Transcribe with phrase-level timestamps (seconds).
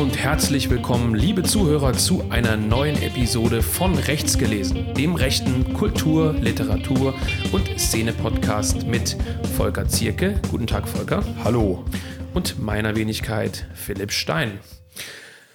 [0.00, 6.32] und herzlich willkommen, liebe Zuhörer, zu einer neuen Episode von Rechts gelesen, dem rechten Kultur-,
[6.32, 7.12] Literatur-
[7.52, 9.18] und Szene-Podcast mit
[9.58, 10.40] Volker Zierke.
[10.50, 11.22] Guten Tag, Volker.
[11.44, 11.84] Hallo.
[12.32, 14.60] Und meiner Wenigkeit Philipp Stein.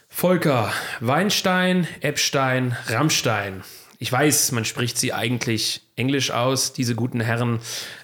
[0.10, 3.64] Volker, Weinstein, Epstein, Rammstein.
[3.98, 7.62] Ich weiß, man spricht sie eigentlich englisch aus, diese guten Herren,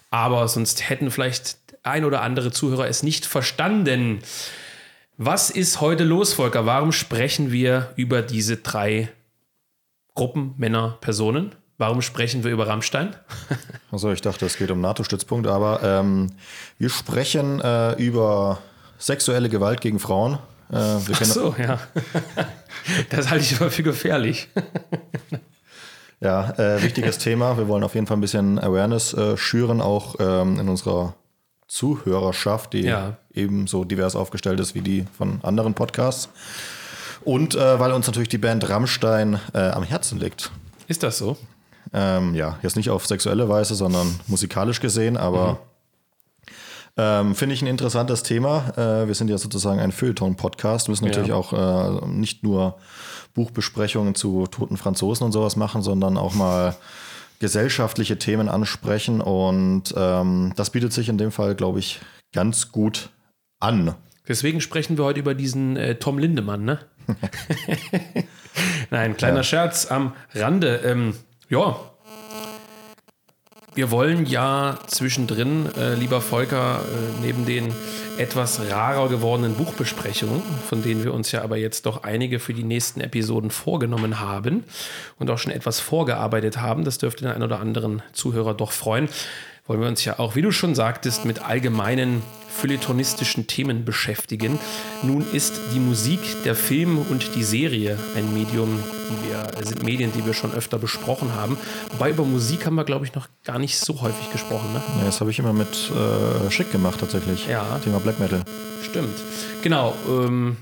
[0.09, 4.21] aber sonst hätten vielleicht ein oder andere Zuhörer es nicht verstanden.
[5.23, 6.65] Was ist heute los, Volker?
[6.65, 9.11] Warum sprechen wir über diese drei
[10.15, 11.53] Gruppen, Männer, Personen?
[11.77, 13.15] Warum sprechen wir über Rammstein?
[13.91, 16.31] Also ich dachte, es geht um NATO-Stützpunkt, aber ähm,
[16.79, 18.63] wir sprechen äh, über
[18.97, 20.39] sexuelle Gewalt gegen Frauen.
[20.71, 21.77] Äh, Ach so, ja.
[23.11, 24.47] das halte ich aber für gefährlich.
[26.19, 27.59] ja, äh, wichtiges Thema.
[27.59, 31.13] Wir wollen auf jeden Fall ein bisschen Awareness äh, schüren, auch ähm, in unserer
[31.71, 33.15] Zuhörerschaft, die ja.
[33.33, 36.27] ebenso divers aufgestellt ist wie die von anderen Podcasts.
[37.23, 40.51] Und äh, weil uns natürlich die Band Rammstein äh, am Herzen liegt.
[40.89, 41.37] Ist das so?
[41.93, 46.53] Ähm, ja, jetzt nicht auf sexuelle Weise, sondern musikalisch gesehen, aber mhm.
[46.97, 48.73] ähm, finde ich ein interessantes Thema.
[48.75, 51.35] Äh, wir sind ja sozusagen ein Feuilleton-Podcast, müssen natürlich ja.
[51.35, 52.79] auch äh, nicht nur
[53.33, 56.75] Buchbesprechungen zu toten Franzosen und sowas machen, sondern auch mal
[57.41, 61.99] gesellschaftliche Themen ansprechen und ähm, das bietet sich in dem Fall, glaube ich,
[62.33, 63.09] ganz gut
[63.59, 63.95] an.
[64.27, 66.79] Deswegen sprechen wir heute über diesen äh, Tom Lindemann, ne?
[68.91, 69.43] Nein, kleiner ja.
[69.43, 70.81] Scherz am Rande.
[70.85, 71.15] Ähm,
[71.49, 71.90] ja,
[73.73, 77.73] wir wollen ja zwischendrin, äh, lieber Volker, äh, neben den
[78.17, 82.65] etwas rarer gewordenen Buchbesprechungen, von denen wir uns ja aber jetzt doch einige für die
[82.65, 84.65] nächsten Episoden vorgenommen haben
[85.19, 86.83] und auch schon etwas vorgearbeitet haben.
[86.83, 89.07] Das dürfte den einen oder anderen Zuhörer doch freuen.
[89.67, 94.59] Wollen wir uns ja auch, wie du schon sagtest, mit allgemeinen feuilletonistischen Themen beschäftigen.
[95.03, 100.11] Nun ist die Musik, der Film und die Serie ein Medium, die wir, sind Medien,
[100.13, 101.57] die wir schon öfter besprochen haben.
[101.91, 104.73] Wobei über Musik haben wir, glaube ich, noch gar nicht so häufig gesprochen.
[104.73, 104.81] Ne?
[104.99, 107.47] Ja, das habe ich immer mit äh, Schick gemacht tatsächlich.
[107.47, 107.79] Ja.
[107.83, 108.43] Thema Black Metal.
[108.83, 109.17] Stimmt.
[109.61, 109.95] Genau.
[110.09, 110.57] Ähm,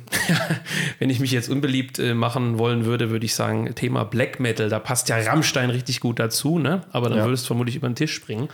[0.99, 4.69] wenn ich mich jetzt unbeliebt äh, machen wollen würde, würde ich sagen, Thema Black Metal,
[4.69, 6.81] da passt ja Rammstein richtig gut dazu, ne?
[6.91, 7.25] Aber dann ja.
[7.25, 8.49] würdest du vermutlich über den Tisch springen.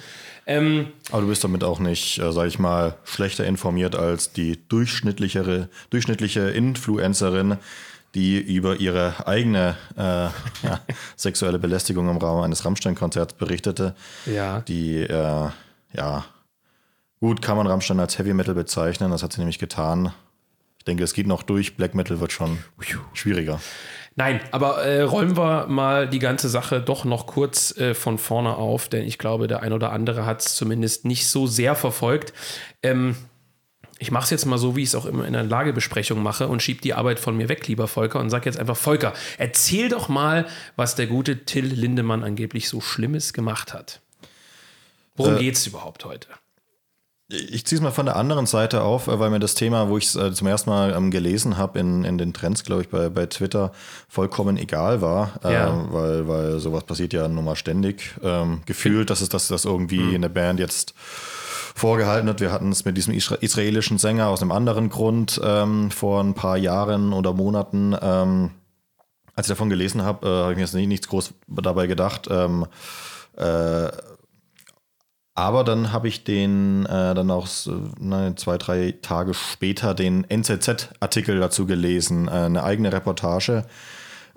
[0.47, 4.67] Ähm, Aber du bist damit auch nicht, äh, sag ich mal, schlechter informiert als die
[4.69, 7.57] durchschnittlichere, durchschnittliche Influencerin,
[8.13, 10.01] die über ihre eigene äh,
[10.63, 10.79] ja,
[11.15, 13.95] sexuelle Belästigung im Rahmen eines Rammstein-Konzerts berichtete.
[14.27, 14.61] Ja.
[14.61, 15.49] Die, äh,
[15.93, 16.25] ja,
[17.19, 20.13] gut, kann man Rammstein als Heavy Metal bezeichnen, das hat sie nämlich getan.
[20.77, 21.77] Ich denke, es geht noch durch.
[21.77, 22.59] Black Metal wird schon
[23.13, 23.59] schwieriger.
[24.17, 28.55] Nein, aber äh, rollen wir mal die ganze Sache doch noch kurz äh, von vorne
[28.55, 32.33] auf, denn ich glaube, der ein oder andere hat es zumindest nicht so sehr verfolgt.
[32.81, 33.17] Ähm,
[33.99, 36.47] ich mache es jetzt mal so, wie ich es auch immer in einer Lagebesprechung mache
[36.47, 39.89] und schiebe die Arbeit von mir weg, lieber Volker, und sage jetzt einfach, Volker, erzähl
[39.89, 40.45] doch mal,
[40.77, 44.01] was der gute Till Lindemann angeblich so Schlimmes gemacht hat.
[45.15, 46.29] Worum äh, geht es überhaupt heute?
[47.27, 49.97] Ich ziehe es mal von der anderen Seite auf, äh, weil mir das Thema, wo
[49.97, 52.89] ich es äh, zum ersten Mal ähm, gelesen habe in, in den Trends, glaube ich,
[52.89, 53.71] bei, bei Twitter,
[54.07, 55.39] vollkommen egal war.
[55.43, 55.85] Äh, ja.
[55.91, 58.15] Weil, weil sowas passiert ja nun mal ständig.
[58.23, 60.15] Ähm, gefühlt, dass es dass das irgendwie mhm.
[60.15, 60.93] in der Band jetzt
[61.75, 62.41] vorgehalten hat.
[62.41, 66.57] Wir hatten es mit diesem israelischen Sänger aus einem anderen Grund ähm, vor ein paar
[66.57, 67.95] Jahren oder Monaten.
[68.01, 68.51] Ähm,
[69.33, 72.27] als ich davon gelesen habe, äh, habe ich mir jetzt nicht, nichts groß dabei gedacht.
[72.29, 72.67] Ähm,
[73.35, 73.89] äh,
[75.35, 77.47] aber dann habe ich den äh, dann auch
[77.99, 83.65] ne, zwei, drei Tage später den NZZ-Artikel dazu gelesen, äh, eine eigene Reportage,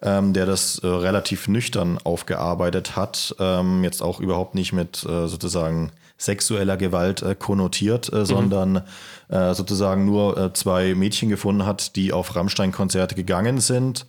[0.03, 3.37] ähm, der das äh, relativ nüchtern aufgearbeitet hat.
[3.39, 8.25] Ähm, jetzt auch überhaupt nicht mit äh, sozusagen sexueller Gewalt äh, konnotiert, äh, mhm.
[8.25, 8.83] sondern
[9.31, 14.07] sozusagen nur zwei Mädchen gefunden hat, die auf Rammstein-Konzerte gegangen sind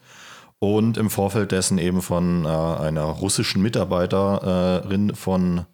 [0.60, 5.66] und im Vorfeld dessen eben von einer russischen Mitarbeiterin von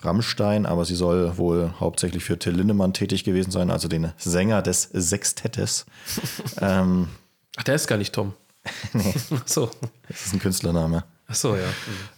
[0.00, 4.62] Rammstein, aber sie soll wohl hauptsächlich für Till Lindemann tätig gewesen sein, also den Sänger
[4.62, 5.86] des Sextettes.
[6.60, 7.08] ähm,
[7.56, 8.34] Ach, der ist gar nicht Tom.
[8.92, 9.14] nee.
[9.34, 9.70] Ach so.
[10.08, 11.04] Das ist ein Künstlername.
[11.26, 11.66] Ach so, ja.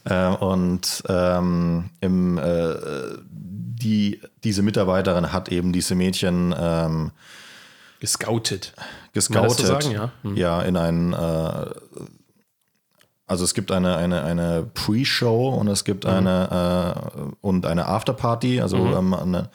[0.05, 0.13] Mhm.
[0.13, 2.75] Äh, und ähm, im, äh,
[3.31, 7.11] die, diese Mitarbeiterin hat eben diese Mädchen ähm,
[7.99, 8.75] gescoutet.
[9.13, 9.59] Gescoutet.
[9.59, 10.13] So sagen, ja.
[10.23, 10.37] Mhm.
[10.37, 11.67] ja, in ein äh,
[13.31, 16.11] also es gibt eine, eine, eine Pre-Show und es gibt mhm.
[16.11, 18.61] eine äh, und eine Afterparty.
[18.61, 18.97] Also mhm.
[18.97, 19.51] ähm, eine,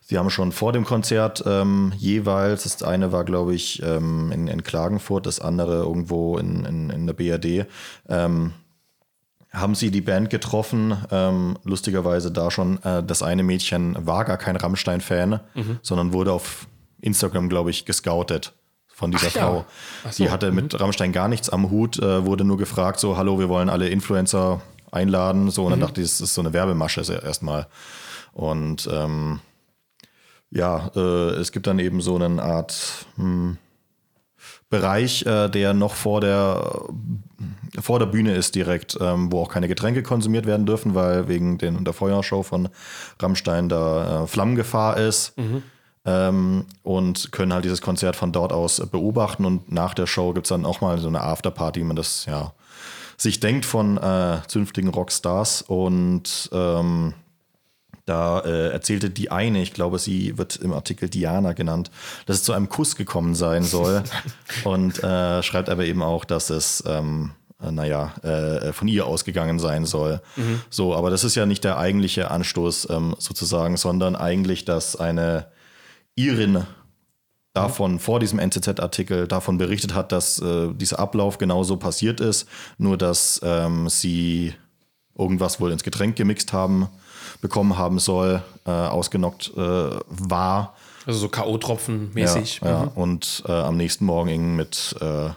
[0.00, 4.48] sie haben schon vor dem Konzert ähm, jeweils, das eine war, glaube ich, ähm, in,
[4.48, 7.66] in Klagenfurt, das andere irgendwo in, in, in der BRD,
[8.08, 8.54] ähm,
[9.52, 10.96] haben sie die Band getroffen.
[11.10, 15.78] Ähm, lustigerweise da schon, äh, das eine Mädchen war gar kein Rammstein-Fan, mhm.
[15.82, 16.66] sondern wurde auf
[17.02, 18.54] Instagram, glaube ich, gescoutet
[19.02, 19.42] von dieser Ach ja.
[19.42, 19.64] Frau.
[20.04, 23.16] Ach so, Die hatte mit Rammstein gar nichts am Hut, äh, wurde nur gefragt, so,
[23.16, 24.62] hallo, wir wollen alle Influencer
[24.92, 25.50] einladen.
[25.50, 27.66] So, und dann dachte ich, das ist so eine Werbemasche erstmal.
[28.32, 29.40] Und ähm,
[30.52, 33.58] ja, äh, es gibt dann eben so eine Art hm,
[34.70, 36.84] Bereich, äh, der noch vor der
[37.80, 41.58] vor der Bühne ist direkt, ähm, wo auch keine Getränke konsumiert werden dürfen, weil wegen
[41.58, 42.68] den, der Feuershow von
[43.18, 45.34] Rammstein da äh, Flammengefahr ist.
[46.04, 49.44] Ähm, und können halt dieses Konzert von dort aus äh, beobachten.
[49.44, 52.26] Und nach der Show gibt es dann auch mal so eine Afterparty, wie man das
[52.26, 52.52] ja
[53.16, 55.62] sich denkt von äh, zünftigen Rockstars.
[55.62, 57.14] Und ähm,
[58.04, 61.90] da äh, erzählte die eine, ich glaube, sie wird im Artikel Diana genannt,
[62.26, 64.02] dass es zu einem Kuss gekommen sein soll.
[64.64, 67.30] und äh, schreibt aber eben auch, dass es, ähm,
[67.62, 70.20] äh, naja, äh, von ihr ausgegangen sein soll.
[70.68, 75.46] So, aber das ist ja nicht der eigentliche Anstoß ähm, sozusagen, sondern eigentlich, dass eine
[76.14, 76.66] Irin
[77.54, 82.48] davon vor diesem NZZ-Artikel davon berichtet hat, dass äh, dieser Ablauf genauso passiert ist,
[82.78, 84.54] nur dass ähm, sie
[85.16, 86.88] irgendwas wohl ins Getränk gemixt haben,
[87.40, 90.74] bekommen haben soll, äh, ausgenockt äh, war.
[91.06, 92.60] Also so K.O.-Tropfen mäßig.
[92.62, 92.80] Ja, ja.
[92.94, 95.30] Und äh, am nächsten Morgen mit äh,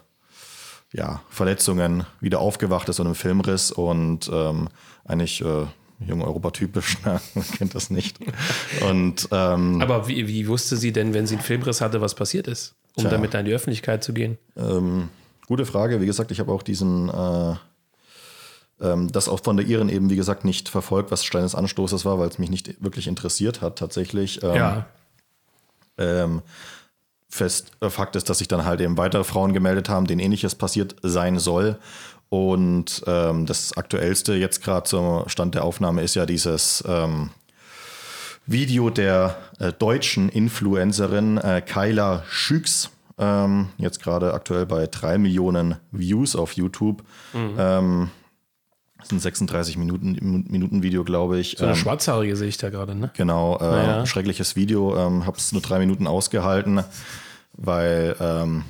[0.94, 4.70] ja, Verletzungen wieder aufgewacht ist und einem Filmriss und ähm,
[5.04, 5.66] eigentlich äh,
[6.00, 7.22] jung europatypisch, ne?
[7.34, 8.18] man kennt das nicht.
[8.88, 12.48] Und ähm, Aber wie, wie wusste sie denn, wenn sie einen Filmriss hatte, was passiert
[12.48, 12.76] ist?
[12.96, 13.12] Um Tja.
[13.12, 14.38] damit in die Öffentlichkeit zu gehen?
[14.56, 15.10] Ähm,
[15.48, 16.02] gute Frage.
[16.02, 17.56] Wie gesagt, ich habe auch diesen, äh,
[18.82, 22.06] ähm, das auch von der Iren eben, wie gesagt, nicht verfolgt, was Stein des Anstoßes
[22.06, 24.42] war, weil es mich nicht wirklich interessiert hat, tatsächlich.
[24.44, 24.86] Ähm, ja.
[25.98, 26.42] Ähm,
[27.30, 30.56] fest, äh, Fakt ist, dass sich dann halt eben weitere Frauen gemeldet haben, denen ähnliches
[30.56, 31.78] passiert sein soll.
[32.30, 37.30] Und ähm, das aktuellste jetzt gerade zum Stand der Aufnahme ist ja dieses ähm,
[38.46, 42.90] Video der äh, deutschen Influencerin äh, Kyla Schüks.
[43.18, 47.04] Ähm, jetzt gerade aktuell bei drei Millionen Views auf YouTube.
[47.34, 48.10] Ähm,
[48.98, 51.56] das ist ein 36 Minuten, Minuten Video, glaube ich.
[51.58, 53.12] So eine Ähm, schwarzhaarige sehe ich da gerade, ne?
[53.16, 54.06] Genau, äh, Naja.
[54.06, 54.98] schreckliches Video.
[54.98, 56.84] Ähm, habe es nur drei Minuten ausgehalten,
[57.54, 58.64] weil ähm,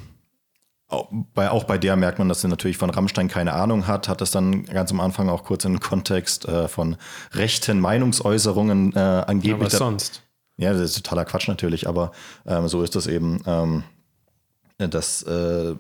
[1.33, 4.07] bei, auch bei der merkt man, dass sie natürlich von Rammstein keine Ahnung hat.
[4.07, 6.95] Hat es dann ganz am Anfang auch kurz in den Kontext äh, von
[7.33, 9.65] rechten Meinungsäußerungen äh, Ja, angeblich.
[9.65, 10.21] was da- sonst?
[10.57, 12.11] ja, das ist totaler Quatsch natürlich, aber
[12.45, 13.41] ähm, so ist das eben.
[13.45, 13.83] Ähm,
[14.77, 15.75] das äh,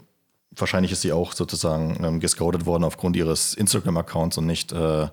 [0.51, 5.09] wahrscheinlich ist sie auch sozusagen ähm, gescoutet worden aufgrund ihres Instagram-Accounts und nicht äh, äh,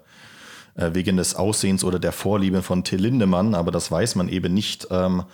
[0.94, 4.87] wegen des Aussehens oder der Vorliebe von Till Lindemann, aber das weiß man eben nicht.
[4.91, 5.25] Ähm,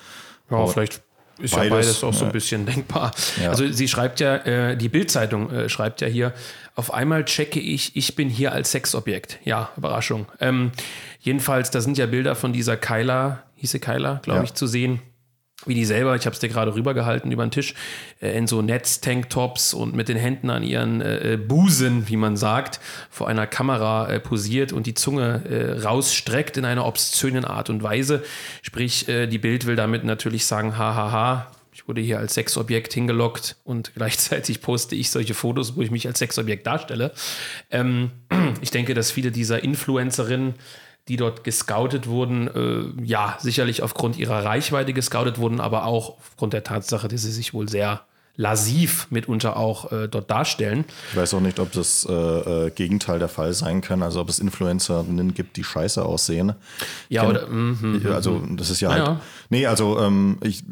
[0.50, 1.02] Ja, vielleicht
[1.38, 2.32] ist ja beides, beides auch so ein ja.
[2.32, 3.12] bisschen denkbar.
[3.42, 3.50] Ja.
[3.50, 6.32] Also sie schreibt ja, äh, die Bildzeitung äh, schreibt ja hier,
[6.74, 9.38] auf einmal checke ich, ich bin hier als Sexobjekt.
[9.44, 10.26] Ja, Überraschung.
[10.40, 10.70] Ähm,
[11.20, 14.44] jedenfalls, da sind ja Bilder von dieser Kyla, hieße Kyla, glaube Ja.
[14.44, 15.00] ich, zu sehen.
[15.68, 17.74] Wie die selber, ich habe es dir gerade rübergehalten über den Tisch,
[18.20, 22.36] äh, in so Netz-Tanktops und mit den Händen an ihren äh, äh, Busen, wie man
[22.36, 22.80] sagt,
[23.10, 27.82] vor einer Kamera äh, posiert und die Zunge äh, rausstreckt in einer obszönen Art und
[27.82, 28.22] Weise.
[28.62, 33.56] Sprich, äh, die Bild will damit natürlich sagen, hahaha, ich wurde hier als Sexobjekt hingelockt
[33.62, 37.12] und gleichzeitig poste ich solche Fotos, wo ich mich als Sexobjekt darstelle.
[37.70, 38.10] Ähm,
[38.60, 40.54] ich denke, dass viele dieser Influencerinnen,
[41.08, 46.52] die dort gescoutet wurden, äh, ja, sicherlich aufgrund ihrer Reichweite gescoutet wurden, aber auch aufgrund
[46.52, 48.02] der Tatsache, dass sie sich wohl sehr
[48.40, 50.84] lasiv mitunter auch äh, dort darstellen.
[51.10, 54.28] ich weiß auch nicht, ob das äh, äh, Gegenteil der Fall sein kann, also ob
[54.28, 56.52] es Influencerinnen gibt, die scheiße aussehen.
[57.08, 59.06] Ja, kenn- oder, mhm, Also das ist ja Ja, halt.
[59.08, 59.20] ja.
[59.50, 60.62] Nee, also ähm, ich,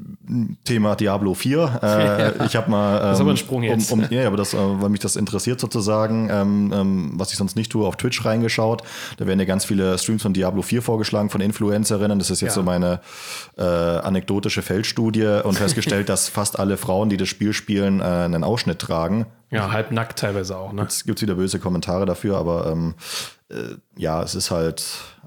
[0.64, 1.80] Thema Diablo 4.
[1.86, 3.00] Äh, ich habe mal.
[3.04, 3.92] Ähm, ist aber ein Sprung jetzt.
[3.92, 7.36] Um, um, ja, aber das, äh, weil mich das interessiert sozusagen, ähm, ähm, was ich
[7.38, 8.82] sonst nicht tue, auf Twitch reingeschaut.
[9.18, 12.18] Da werden ja ganz viele Streams von Diablo 4 vorgeschlagen von Influencerinnen.
[12.18, 12.54] Das ist jetzt Ja.
[12.54, 13.00] so meine
[13.56, 18.42] äh, anekdotische Feldstudie und festgestellt, dass fast alle Frauen, die das Spiel spielen, äh, einen
[18.44, 19.26] Ausschnitt tragen.
[19.50, 20.82] ja, halb nackt teilweise auch, ne?
[20.88, 22.94] Es gibt wieder böse Kommentare dafür, aber ähm,
[23.48, 24.84] äh, ja, es ist halt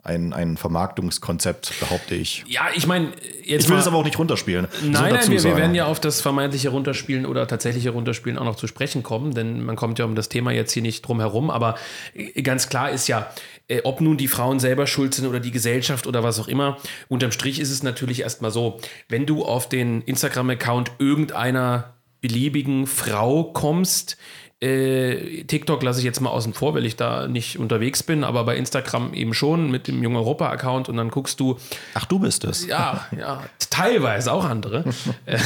[0.09, 2.43] ein, ein Vermarktungskonzept, behaupte ich.
[2.47, 3.11] Ja, ich meine,
[3.43, 4.67] jetzt Ich will es aber auch nicht runterspielen.
[4.81, 8.45] Nein, nein, dazu wir, wir werden ja auf das vermeintliche Runterspielen oder tatsächliche Runterspielen auch
[8.45, 11.19] noch zu sprechen kommen, denn man kommt ja um das Thema jetzt hier nicht drum
[11.19, 11.51] herum.
[11.51, 11.75] Aber
[12.15, 13.31] äh, ganz klar ist ja,
[13.67, 16.77] äh, ob nun die Frauen selber schuld sind oder die Gesellschaft oder was auch immer,
[17.07, 23.43] unterm Strich ist es natürlich erstmal so, wenn du auf den Instagram-Account irgendeiner beliebigen Frau
[23.43, 24.17] kommst,
[24.61, 28.43] äh, TikTok lasse ich jetzt mal außen vor, weil ich da nicht unterwegs bin, aber
[28.43, 31.57] bei Instagram eben schon mit dem Jung Europa-Account und dann guckst du,
[31.93, 32.67] Ach, du bist es.
[32.67, 34.83] ja, ja, teilweise auch andere.
[35.25, 35.37] Äh,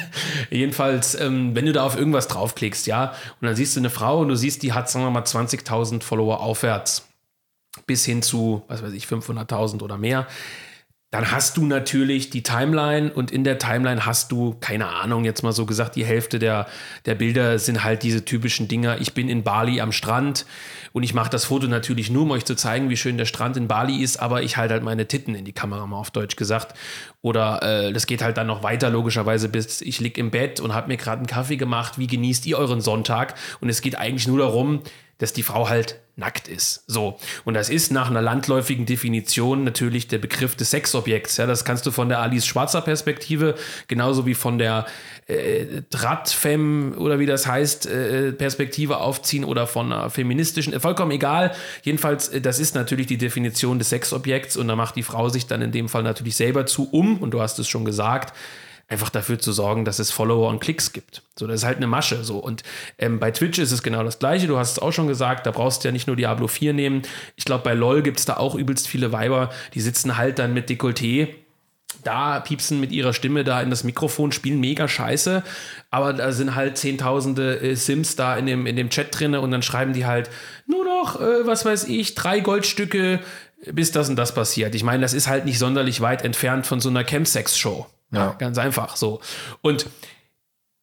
[0.50, 4.20] Jedenfalls, ähm, wenn du da auf irgendwas draufklickst, ja, und dann siehst du eine Frau
[4.20, 7.08] und du siehst, die hat, sagen wir mal, 20.000 Follower aufwärts,
[7.86, 10.26] bis hin zu, was weiß ich, 500.000 oder mehr,
[11.10, 15.42] dann hast du natürlich die Timeline und in der Timeline hast du, keine Ahnung, jetzt
[15.42, 16.68] mal so gesagt, die Hälfte der,
[17.04, 19.00] der Bilder sind halt diese typischen Dinger.
[19.00, 20.46] Ich bin in Bali am Strand
[20.92, 23.56] und ich mache das Foto natürlich nur, um euch zu zeigen, wie schön der Strand
[23.56, 26.36] in Bali ist, aber ich halte halt meine Titten in die Kamera, mal auf Deutsch
[26.36, 26.78] gesagt.
[27.22, 30.74] Oder äh, das geht halt dann noch weiter, logischerweise, bis ich lieg im Bett und
[30.74, 31.98] habe mir gerade einen Kaffee gemacht.
[31.98, 33.34] Wie genießt ihr euren Sonntag?
[33.60, 34.82] Und es geht eigentlich nur darum,
[35.20, 36.84] dass die Frau halt nackt ist.
[36.86, 37.18] So.
[37.44, 41.36] Und das ist nach einer landläufigen Definition natürlich der Begriff des Sexobjekts.
[41.36, 43.54] Ja, das kannst du von der Alice Schwarzer Perspektive,
[43.88, 44.86] genauso wie von der
[45.26, 51.12] äh, Tratfem oder wie das heißt, äh, Perspektive aufziehen oder von einer feministischen, äh, vollkommen
[51.12, 51.52] egal.
[51.82, 55.46] Jedenfalls, äh, das ist natürlich die Definition des Sexobjekts und da macht die Frau sich
[55.46, 58.34] dann in dem Fall natürlich selber zu um, und du hast es schon gesagt,
[58.90, 61.22] einfach dafür zu sorgen, dass es Follower und Klicks gibt.
[61.38, 62.24] So, das ist halt eine Masche.
[62.24, 62.38] So.
[62.38, 62.62] Und
[62.98, 64.46] ähm, bei Twitch ist es genau das Gleiche.
[64.46, 67.02] Du hast es auch schon gesagt, da brauchst du ja nicht nur Diablo 4 nehmen.
[67.36, 70.52] Ich glaube, bei LOL gibt es da auch übelst viele Weiber, die sitzen halt dann
[70.52, 71.28] mit Dekolleté
[72.04, 75.42] da piepsen mit ihrer Stimme da in das Mikrofon, spielen mega scheiße,
[75.90, 79.50] aber da sind halt zehntausende äh, Sims da in dem, in dem Chat drin und
[79.50, 80.30] dann schreiben die halt
[80.66, 83.20] nur noch, äh, was weiß ich, drei Goldstücke,
[83.70, 84.74] bis das und das passiert.
[84.74, 87.86] Ich meine, das ist halt nicht sonderlich weit entfernt von so einer Chemsex-Show.
[88.12, 88.34] Ja.
[88.38, 89.20] Ganz einfach so.
[89.62, 89.86] Und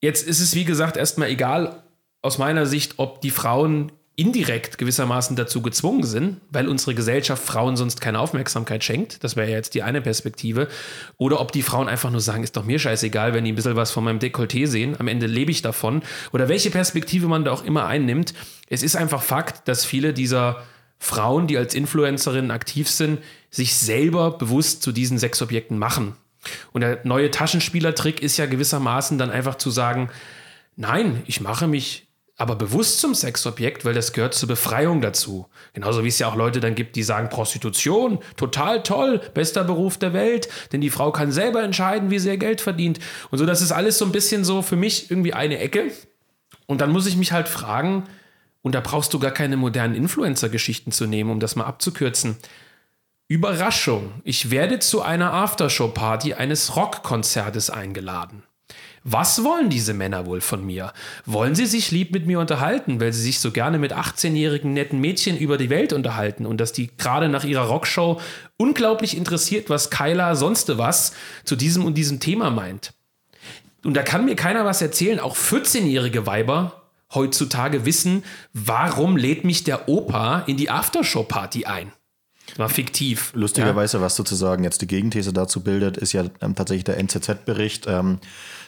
[0.02, 1.84] jetzt ist es, wie gesagt, erstmal egal
[2.22, 7.78] aus meiner Sicht, ob die Frauen indirekt gewissermaßen dazu gezwungen sind, weil unsere Gesellschaft Frauen
[7.78, 9.24] sonst keine Aufmerksamkeit schenkt.
[9.24, 10.70] Das wäre ja jetzt die eine Perspektive.
[11.18, 13.76] Oder ob die Frauen einfach nur sagen, ist doch mir scheißegal, wenn die ein bisschen
[13.76, 14.96] was von meinem Dekolleté sehen.
[15.00, 16.02] Am Ende lebe ich davon.
[16.34, 18.34] Oder welche Perspektive man da auch immer einnimmt.
[18.68, 20.64] Es ist einfach Fakt, dass viele dieser
[20.98, 23.20] Frauen, die als Influencerinnen aktiv sind,
[23.52, 26.16] sich selber bewusst zu diesen Sexobjekten machen.
[26.72, 30.10] Und der neue Taschenspielertrick ist ja gewissermaßen dann einfach zu sagen,
[30.76, 32.08] nein, ich mache mich
[32.40, 35.48] aber bewusst zum Sexobjekt, weil das gehört zur Befreiung dazu.
[35.74, 39.98] Genauso wie es ja auch Leute dann gibt, die sagen, Prostitution, total toll, bester Beruf
[39.98, 43.00] der Welt, denn die Frau kann selber entscheiden, wie sie ihr Geld verdient.
[43.32, 45.92] Und so, das ist alles so ein bisschen so für mich irgendwie eine Ecke.
[46.68, 48.04] Und dann muss ich mich halt fragen,
[48.62, 52.36] und da brauchst du gar keine modernen Influencer-Geschichten zu nehmen, um das mal abzukürzen.
[53.30, 58.44] Überraschung, ich werde zu einer Aftershow-Party eines Rockkonzertes eingeladen.
[59.04, 60.94] Was wollen diese Männer wohl von mir?
[61.26, 65.02] Wollen sie sich lieb mit mir unterhalten, weil sie sich so gerne mit 18-jährigen netten
[65.02, 68.22] Mädchen über die Welt unterhalten und dass die gerade nach ihrer Rockshow
[68.56, 71.12] unglaublich interessiert, was Kyla sonst was
[71.44, 72.94] zu diesem und diesem Thema meint?
[73.84, 79.66] Und da kann mir keiner was erzählen, auch 14-jährige Weiber heutzutage wissen, warum lädt mich
[79.66, 81.92] der Opa in die Aftershow-Party ein?
[82.56, 83.32] War fiktiv.
[83.34, 84.04] Lustigerweise, ja.
[84.04, 88.20] was sozusagen jetzt die Gegenthese dazu bildet, ist ja ähm, tatsächlich der NZZ-Bericht, ähm,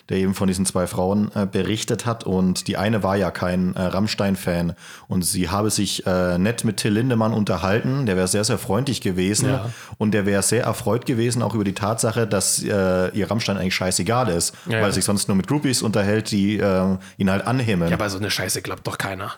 [0.10, 2.24] der eben von diesen zwei Frauen äh, berichtet hat.
[2.24, 4.74] Und die eine war ja kein äh, Rammstein-Fan
[5.08, 8.06] und sie habe sich äh, nett mit Till Lindemann unterhalten.
[8.06, 9.70] Der wäre sehr, sehr freundlich gewesen ja.
[9.98, 13.76] und der wäre sehr erfreut gewesen, auch über die Tatsache, dass äh, ihr Rammstein eigentlich
[13.76, 17.46] scheißegal ist, ja, weil er sich sonst nur mit Groupies unterhält, die äh, ihn halt
[17.46, 17.92] anhimmeln.
[17.92, 19.34] Ja, aber so eine Scheiße glaubt doch keiner.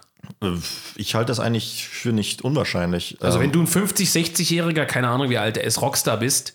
[0.95, 3.17] Ich halte das eigentlich für nicht unwahrscheinlich.
[3.21, 6.53] Also, wenn ähm, du ein 50-, 60-Jähriger, keine Ahnung, wie alt er ist, Rockstar bist,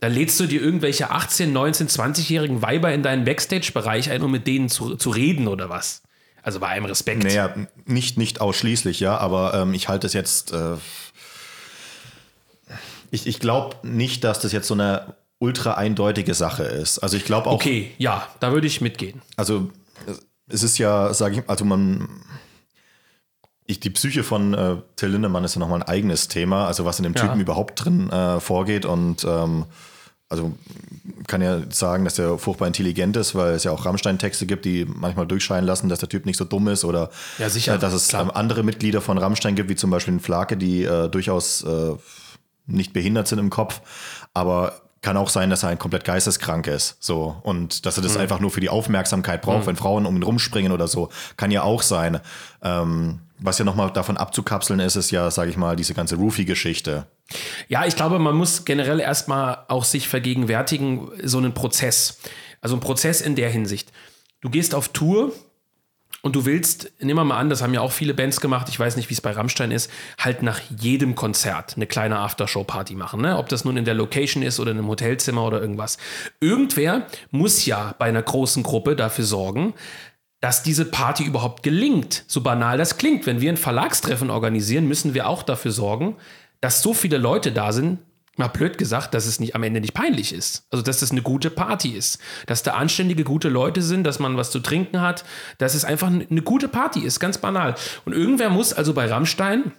[0.00, 4.46] dann lädst du dir irgendwelche 18-, 19-, 20-jährigen Weiber in deinen Backstage-Bereich ein, um mit
[4.46, 6.02] denen zu, zu reden oder was?
[6.42, 7.24] Also bei allem Respekt.
[7.24, 10.52] Naja, nicht, nicht ausschließlich, ja, aber ähm, ich halte es jetzt.
[10.52, 10.76] Äh,
[13.10, 16.98] ich ich glaube nicht, dass das jetzt so eine ultra eindeutige Sache ist.
[17.00, 17.54] Also ich glaube auch.
[17.54, 19.22] Okay, ja, da würde ich mitgehen.
[19.36, 19.70] Also
[20.48, 22.08] es ist ja, sage ich, also man
[23.68, 26.98] ich, die Psyche von äh, Till Lindemann ist ja nochmal ein eigenes Thema, also was
[26.98, 27.42] in dem Typen ja.
[27.42, 29.66] überhaupt drin äh, vorgeht und ähm,
[30.28, 30.52] also
[31.26, 34.84] kann ja sagen, dass er furchtbar intelligent ist, weil es ja auch Rammstein-Texte gibt, die
[34.84, 37.94] manchmal durchscheinen lassen, dass der Typ nicht so dumm ist oder ja, sicher, äh, dass
[37.94, 41.62] es ähm, andere Mitglieder von Rammstein gibt, wie zum Beispiel den Flake, die äh, durchaus
[41.62, 41.94] äh,
[42.66, 43.80] nicht behindert sind im Kopf,
[44.34, 46.96] aber kann auch sein, dass er ein komplett geisteskrank ist.
[47.00, 47.36] So.
[47.42, 48.22] Und dass er das mhm.
[48.22, 49.66] einfach nur für die Aufmerksamkeit braucht, mhm.
[49.66, 51.08] wenn Frauen um ihn rumspringen oder so.
[51.36, 52.20] Kann ja auch sein.
[52.62, 57.06] Ähm, was ja nochmal davon abzukapseln ist, ist ja, sage ich mal, diese ganze Roofie-Geschichte.
[57.68, 62.18] Ja, ich glaube, man muss generell erstmal auch sich vergegenwärtigen, so einen Prozess.
[62.60, 63.92] Also ein Prozess in der Hinsicht.
[64.40, 65.32] Du gehst auf Tour
[66.22, 68.78] und du willst, nehmen wir mal an, das haben ja auch viele Bands gemacht, ich
[68.78, 73.20] weiß nicht, wie es bei Rammstein ist, halt nach jedem Konzert eine kleine Aftershow-Party machen.
[73.20, 73.38] Ne?
[73.38, 75.96] Ob das nun in der Location ist oder in einem Hotelzimmer oder irgendwas.
[76.40, 79.74] Irgendwer muss ja bei einer großen Gruppe dafür sorgen,
[80.40, 82.24] dass diese Party überhaupt gelingt.
[82.28, 83.26] So banal das klingt.
[83.26, 86.16] Wenn wir ein Verlagstreffen organisieren, müssen wir auch dafür sorgen,
[86.60, 87.98] dass so viele Leute da sind,
[88.36, 90.64] mal blöd gesagt, dass es nicht am Ende nicht peinlich ist.
[90.70, 92.20] Also, dass das eine gute Party ist.
[92.46, 95.24] Dass da anständige, gute Leute sind, dass man was zu trinken hat,
[95.58, 97.74] dass es einfach eine gute Party ist, ganz banal.
[98.04, 99.72] Und irgendwer muss also bei Rammstein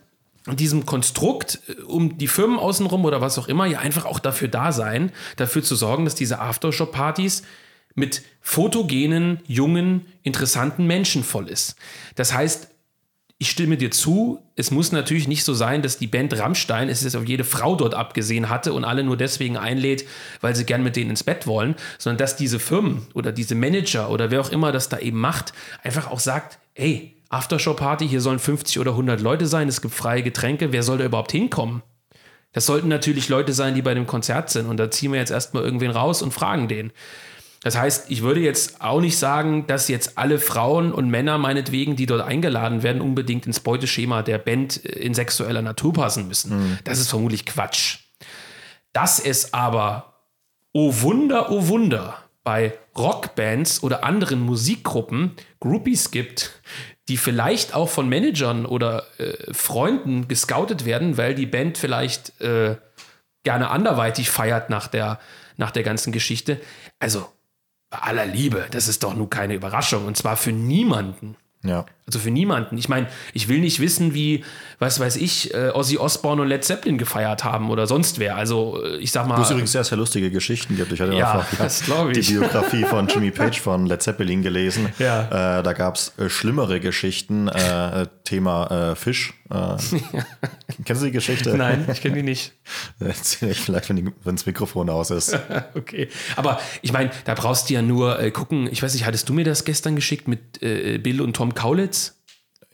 [0.48, 4.48] diesem Konstrukt äh, um die Firmen außenrum oder was auch immer ja einfach auch dafür
[4.48, 7.44] da sein, dafür zu sorgen, dass diese Aftershow-Partys
[7.96, 11.75] mit fotogenen, jungen, interessanten Menschen voll ist.
[12.15, 12.69] Das heißt,
[13.41, 17.03] ich stimme dir zu, es muss natürlich nicht so sein, dass die Band Rammstein es
[17.03, 20.05] jetzt auf jede Frau dort abgesehen hatte und alle nur deswegen einlädt,
[20.41, 24.10] weil sie gern mit denen ins Bett wollen, sondern dass diese Firmen oder diese Manager
[24.10, 25.53] oder wer auch immer das da eben macht,
[25.84, 30.22] einfach auch sagt, hey, Aftershow-Party, hier sollen 50 oder 100 Leute sein, es gibt freie
[30.22, 31.81] Getränke, wer soll da überhaupt hinkommen?
[32.51, 35.31] Das sollten natürlich Leute sein, die bei dem Konzert sind und da ziehen wir jetzt
[35.31, 36.91] erstmal irgendwen raus und fragen den.
[37.62, 41.96] Das heißt, ich würde jetzt auch nicht sagen, dass jetzt alle Frauen und Männer meinetwegen,
[41.96, 46.58] die dort eingeladen werden, unbedingt ins Beuteschema der Band in sexueller Natur passen müssen.
[46.58, 46.80] Mhm.
[46.86, 48.00] Das ist vermutlich Quatsch.
[48.94, 50.13] Dass es aber,
[50.72, 56.62] oh Wunder, oh Wunder, bei Rockbands oder anderen Musikgruppen Groupies gibt,
[57.10, 62.78] die vielleicht auch von Managern oder äh, Freunden gescoutet werden, weil die Band vielleicht äh,
[63.44, 65.20] gerne anderweitig feiert nach der,
[65.58, 66.62] nach der ganzen Geschichte.
[67.00, 67.28] Also
[67.89, 71.36] bei aller Liebe, das ist doch nur keine Überraschung und zwar für niemanden.
[71.63, 71.86] Ja.
[72.10, 72.75] Also für niemanden.
[72.80, 74.44] Ich meine, ich will nicht wissen, wie,
[74.80, 78.36] was weiß ich, äh, Ozzy Osbourne und Led Zeppelin gefeiert haben oder sonst wer.
[78.36, 79.36] Also äh, ich sag mal.
[79.36, 80.92] Du hast übrigens sehr, sehr lustige Geschichten gibt.
[80.92, 84.89] Ich hatte ja, einfach das die Biografie von Jimmy Page von Led Zeppelin gelesen.
[84.98, 85.60] Ja.
[85.60, 87.48] Äh, da gab es äh, schlimmere Geschichten.
[87.48, 89.36] Äh, Thema äh, Fisch.
[90.86, 91.56] kennst du die Geschichte?
[91.58, 92.54] Nein, ich kenne die nicht.
[93.00, 95.38] Erzähl ich vielleicht, wenn, die, wenn das Mikrofon aus ist.
[95.75, 96.10] okay.
[96.36, 98.68] Aber ich meine, da brauchst du ja nur gucken.
[98.72, 101.99] Ich weiß nicht, hattest du mir das gestern geschickt mit Bill und Tom Kaulitz?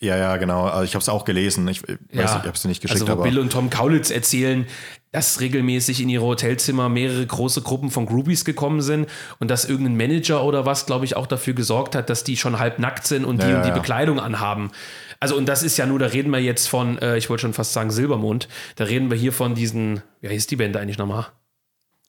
[0.06, 0.66] Ja, ja, genau.
[0.66, 1.68] Also ich habe es auch gelesen.
[1.68, 2.24] Ich, weiß, ja.
[2.24, 3.02] ich habe es nicht geschickt.
[3.02, 4.68] Also wo Bill und Tom Kaulitz erzählen,
[5.12, 9.10] dass regelmäßig in ihre Hotelzimmer mehrere große Gruppen von Groupies gekommen sind
[9.40, 12.60] und dass irgendein Manager oder was, glaube ich, auch dafür gesorgt hat, dass die schon
[12.60, 13.74] halb nackt sind und die ja, und die ja.
[13.74, 14.72] Bekleidung anhaben.
[15.20, 17.54] Also und das ist ja nur, da reden wir jetzt von, äh, ich wollte schon
[17.54, 21.28] fast sagen Silbermond, da reden wir hier von diesen, wie heißt die Band eigentlich nochmal?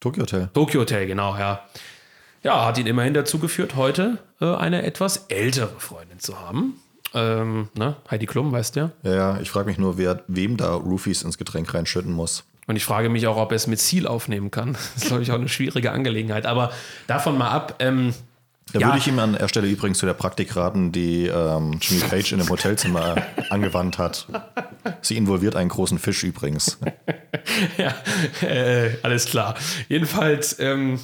[0.00, 0.50] Tokyo Hotel.
[0.52, 1.64] Tokyo Hotel, genau, ja.
[2.42, 6.80] Ja, hat ihn immerhin dazu geführt, heute äh, eine etwas ältere Freundin zu haben.
[7.14, 7.96] Ähm, ne?
[8.10, 8.90] Heidi Klum, weißt du ja?
[9.02, 12.44] Ja, ich frage mich nur, wer wem da Roofies ins Getränk reinschütten muss.
[12.66, 14.72] Und ich frage mich auch, ob er es mit Ziel aufnehmen kann.
[14.72, 16.46] Das ist, glaube ich, auch eine schwierige Angelegenheit.
[16.46, 16.72] Aber
[17.06, 17.76] davon mal ab.
[17.78, 18.12] Ähm,
[18.72, 18.86] da ja.
[18.88, 22.32] würde ich ihm an der Stelle übrigens zu der Praktik raten, die ähm, Jimmy Page
[22.32, 23.14] in dem Hotelzimmer
[23.50, 24.26] angewandt hat.
[25.02, 26.78] Sie involviert einen großen Fisch übrigens.
[27.78, 27.94] ja,
[28.46, 29.54] äh, alles klar.
[29.88, 30.98] Jedenfalls, ähm,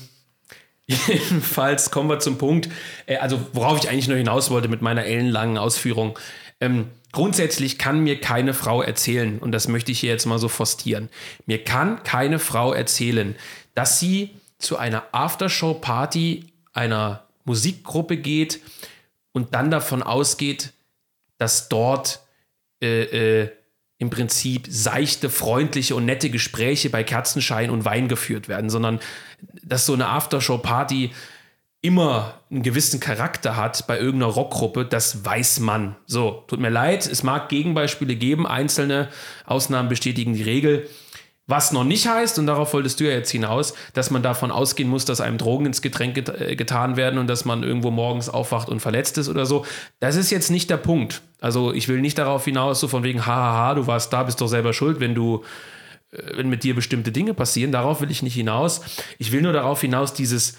[0.87, 2.69] Jedenfalls kommen wir zum Punkt,
[3.07, 6.19] äh, also worauf ich eigentlich nur hinaus wollte mit meiner ellenlangen Ausführung.
[6.61, 10.49] Ähm, grundsätzlich kann mir keine Frau erzählen, und das möchte ich hier jetzt mal so
[10.49, 11.09] forstieren,
[11.47, 13.37] mir kann keine Frau erzählen,
[13.75, 18.61] dass sie zu einer Aftershow-Party einer Musikgruppe geht
[19.33, 20.73] und dann davon ausgeht,
[21.39, 22.21] dass dort
[22.83, 23.51] äh, äh,
[24.03, 28.99] im Prinzip seichte, freundliche und nette Gespräche bei Kerzenschein und Wein geführt werden, sondern
[29.63, 31.13] dass so eine Aftershow-Party
[31.83, 35.95] immer einen gewissen Charakter hat bei irgendeiner Rockgruppe, das weiß man.
[36.07, 39.09] So, tut mir leid, es mag Gegenbeispiele geben, einzelne
[39.47, 40.89] Ausnahmen bestätigen die Regel.
[41.53, 44.89] Was noch nicht heißt, und darauf wolltest du ja jetzt hinaus, dass man davon ausgehen
[44.89, 48.31] muss, dass einem Drogen ins Getränk get äh, getan werden und dass man irgendwo morgens
[48.31, 49.67] aufwacht und verletzt ist oder so.
[50.01, 51.21] Das ist jetzt nicht der Punkt.
[51.43, 54.47] Also ich will nicht darauf hinaus, so von wegen, hahaha, du warst da, bist doch
[54.47, 55.45] selber schuld, wenn du,
[56.13, 57.71] äh, wenn mit dir bestimmte Dinge passieren.
[57.71, 58.81] Darauf will ich nicht hinaus.
[59.19, 60.57] Ich will nur darauf hinaus, dieses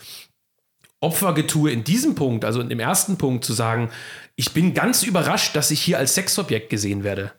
[0.99, 3.89] Opfergetue in diesem Punkt, also in dem ersten Punkt zu sagen,
[4.35, 7.31] ich bin ganz überrascht, dass ich hier als Sexobjekt gesehen werde.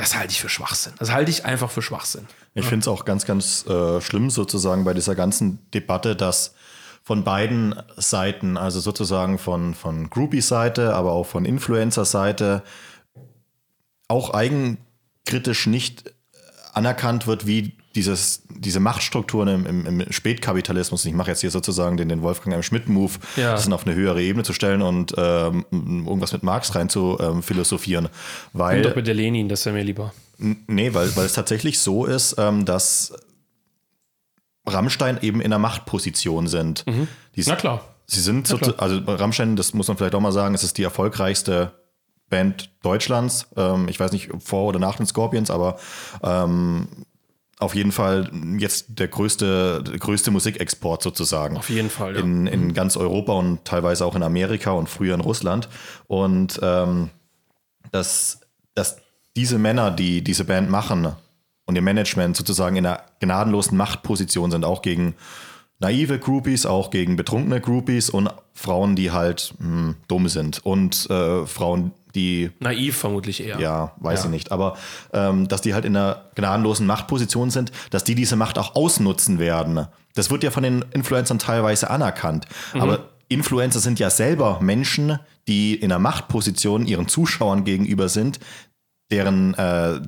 [0.00, 0.94] Das halte ich für Schwachsinn.
[0.98, 2.26] Das halte ich einfach für Schwachsinn.
[2.54, 6.54] Ich finde es auch ganz, ganz äh, schlimm sozusagen bei dieser ganzen Debatte, dass
[7.02, 12.62] von beiden Seiten, also sozusagen von, von Groupie-Seite, aber auch von Influencer-Seite,
[14.08, 16.14] auch eigenkritisch nicht
[16.72, 21.96] anerkannt wird, wie dieses, diese Machtstrukturen im, im, im Spätkapitalismus, ich mache jetzt hier sozusagen
[21.96, 22.62] den, den Wolfgang M.
[22.62, 23.52] Schmidt-Move, ja.
[23.52, 27.42] das auf eine höhere Ebene zu stellen und ähm, irgendwas mit Marx rein zu ähm,
[27.42, 28.08] philosophieren.
[28.52, 30.12] Weil, und doch mit der Lenin, das wäre mir lieber.
[30.38, 33.12] Nee, weil, weil es tatsächlich so ist, ähm, dass
[34.66, 36.86] Rammstein eben in einer Machtposition sind.
[36.86, 37.08] Mhm.
[37.36, 37.84] Die, Na klar.
[38.06, 40.82] Sie sind, so, also Rammstein, das muss man vielleicht auch mal sagen, es ist die
[40.82, 41.72] erfolgreichste
[42.28, 43.46] Band Deutschlands.
[43.56, 45.78] Ähm, ich weiß nicht vor oder nach den Scorpions, aber
[46.22, 46.88] ähm,
[47.60, 51.56] auf jeden Fall jetzt der größte, der größte Musikexport sozusagen.
[51.56, 52.14] Auf jeden Fall.
[52.14, 52.20] Ja.
[52.20, 52.74] In, in mhm.
[52.74, 55.68] ganz Europa und teilweise auch in Amerika und früher in Russland.
[56.06, 57.10] Und ähm,
[57.92, 58.40] dass,
[58.74, 58.98] dass
[59.36, 61.12] diese Männer, die diese Band machen
[61.66, 65.14] und ihr Management sozusagen in einer gnadenlosen Machtposition sind, auch gegen
[65.80, 71.08] naive Groupies, auch gegen betrunkene Groupies und Frauen, die halt mh, hm, dumm sind und
[71.10, 72.50] äh, Frauen, die.
[72.60, 73.58] Naiv vermutlich eher.
[73.60, 74.24] Ja, weiß ja.
[74.26, 74.52] ich nicht.
[74.52, 74.76] Aber
[75.12, 79.38] ähm, dass die halt in einer gnadenlosen Machtposition sind, dass die diese Macht auch ausnutzen
[79.38, 79.86] werden.
[80.14, 82.46] Das wird ja von den Influencern teilweise anerkannt.
[82.74, 82.80] Mhm.
[82.80, 88.40] Aber Influencer sind ja selber Menschen, die in einer Machtposition ihren Zuschauern gegenüber sind,
[89.10, 90.00] deren äh,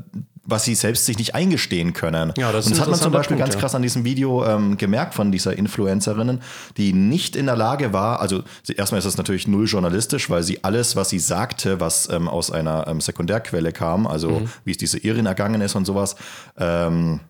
[0.44, 2.32] was sie selbst sich nicht eingestehen können.
[2.36, 4.76] Ja, das und das hat man zum Beispiel Punkt, ganz krass an diesem Video ähm,
[4.76, 6.40] gemerkt von dieser Influencerinnen,
[6.76, 8.42] die nicht in der Lage war, also
[8.76, 12.50] erstmal ist das natürlich null journalistisch, weil sie alles, was sie sagte, was ähm, aus
[12.50, 14.48] einer ähm, Sekundärquelle kam, also mhm.
[14.64, 16.16] wie es diese Irin ergangen ist und sowas,
[16.58, 17.20] ähm,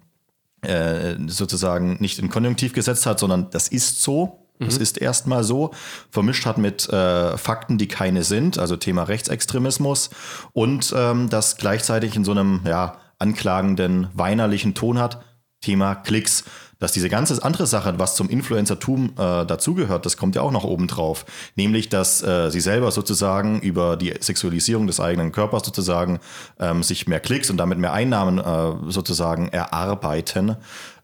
[0.63, 4.83] äh, sozusagen nicht in Konjunktiv gesetzt hat, sondern das ist so, das mhm.
[4.83, 5.73] ist erstmal so,
[6.11, 10.11] vermischt hat mit äh, Fakten, die keine sind, also Thema Rechtsextremismus
[10.53, 15.25] und ähm, das gleichzeitig in so einem ja, anklagenden, weinerlichen Ton hat,
[15.61, 16.45] Thema Klicks
[16.83, 20.65] dass diese ganze andere Sache, was zum Influencertum äh, dazugehört, das kommt ja auch noch
[20.65, 21.25] oben drauf.
[21.55, 26.19] Nämlich, dass äh, sie selber sozusagen über die Sexualisierung des eigenen Körpers sozusagen
[26.59, 30.57] ähm, sich mehr Klicks und damit mehr Einnahmen äh, sozusagen erarbeiten.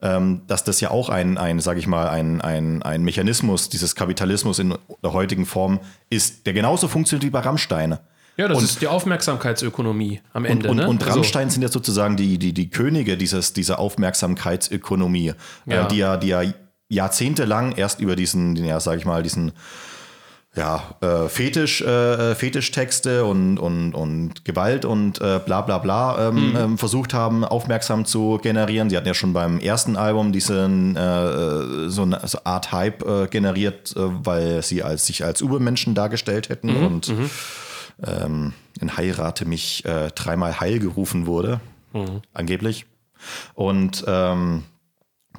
[0.02, 3.94] Ähm, dass das ja auch ein, ein sage ich mal, ein, ein, ein Mechanismus dieses
[3.94, 5.78] Kapitalismus in der heutigen Form
[6.10, 7.98] ist, der genauso funktioniert wie bei Rammstein.
[8.38, 10.68] Ja, das und, ist die Aufmerksamkeitsökonomie am Ende.
[10.68, 10.88] Und, und, ne?
[10.88, 11.54] und also Rammstein also.
[11.54, 15.34] sind ja sozusagen die, die, die Könige dieses, dieser Aufmerksamkeitsökonomie, äh,
[15.66, 15.84] ja.
[15.84, 16.42] Äh, die ja, die ja
[16.88, 19.52] jahrzehntelang erst über diesen, ja, sag ich mal, diesen
[20.56, 26.50] ja, äh, Fetisch, äh, Fetischtexte und, und, und Gewalt und äh, bla bla bla ähm,
[26.50, 26.56] mhm.
[26.56, 28.88] ähm, versucht haben, aufmerksam zu generieren.
[28.88, 33.26] Sie hatten ja schon beim ersten Album diesen äh, so eine so Art Hype äh,
[33.26, 36.86] generiert, äh, weil sie als, sich als Übermenschen dargestellt hätten mhm.
[36.86, 37.30] und mhm
[38.04, 41.60] ähm, in Heirate mich äh, dreimal heil gerufen wurde,
[41.92, 42.22] mhm.
[42.32, 42.86] angeblich.
[43.54, 44.64] Und ähm,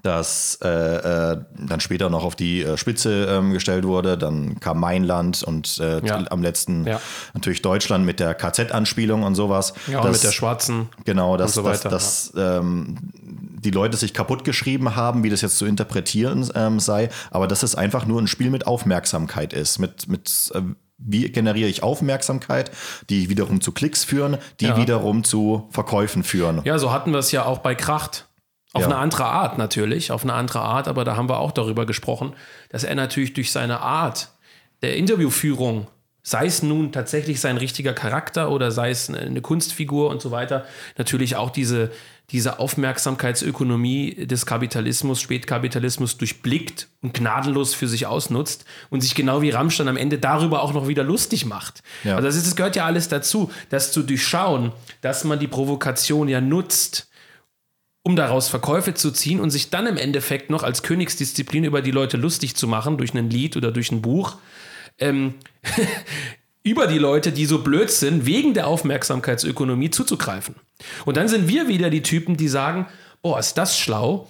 [0.03, 4.17] das äh, äh, dann später noch auf die äh, Spitze ähm, gestellt wurde.
[4.17, 6.23] Dann kam mein Land und äh, ja.
[6.29, 7.01] am letzten ja.
[7.33, 9.73] natürlich Deutschland mit der KZ-Anspielung und sowas.
[9.87, 10.89] Ja, das, mit der schwarzen.
[11.05, 15.57] Genau, dass, so dass, dass ähm, die Leute sich kaputt geschrieben haben, wie das jetzt
[15.57, 20.07] zu interpretieren ähm, sei, aber dass es einfach nur ein Spiel mit Aufmerksamkeit ist, mit,
[20.07, 20.61] mit äh,
[20.99, 22.71] wie generiere ich Aufmerksamkeit,
[23.09, 24.77] die wiederum zu Klicks führen, die ja.
[24.77, 26.62] wiederum zu Verkäufen führen.
[26.65, 28.25] Ja, so hatten wir es ja auch bei Kracht.
[28.71, 28.88] Auf ja.
[28.89, 32.33] eine andere Art natürlich, auf eine andere Art, aber da haben wir auch darüber gesprochen,
[32.69, 34.29] dass er natürlich durch seine Art
[34.83, 35.88] der Interviewführung,
[36.21, 40.65] sei es nun tatsächlich sein richtiger Charakter oder sei es eine Kunstfigur und so weiter,
[40.99, 41.89] natürlich auch diese,
[42.31, 49.49] diese Aufmerksamkeitsökonomie des Kapitalismus, Spätkapitalismus durchblickt und gnadenlos für sich ausnutzt und sich genau wie
[49.49, 51.81] Rammstein am Ende darüber auch noch wieder lustig macht.
[52.03, 52.15] Ja.
[52.15, 56.27] Also das, ist, das gehört ja alles dazu, das zu durchschauen, dass man die Provokation
[56.27, 57.09] ja nutzt,
[58.03, 61.91] um daraus Verkäufe zu ziehen und sich dann im Endeffekt noch als Königsdisziplin über die
[61.91, 64.37] Leute lustig zu machen durch ein Lied oder durch ein Buch.
[64.99, 65.35] Ähm,
[66.63, 70.55] über die Leute, die so blöd sind, wegen der Aufmerksamkeitsökonomie zuzugreifen.
[71.05, 72.87] Und dann sind wir wieder die Typen, die sagen,
[73.21, 74.27] oh, ist das schlau,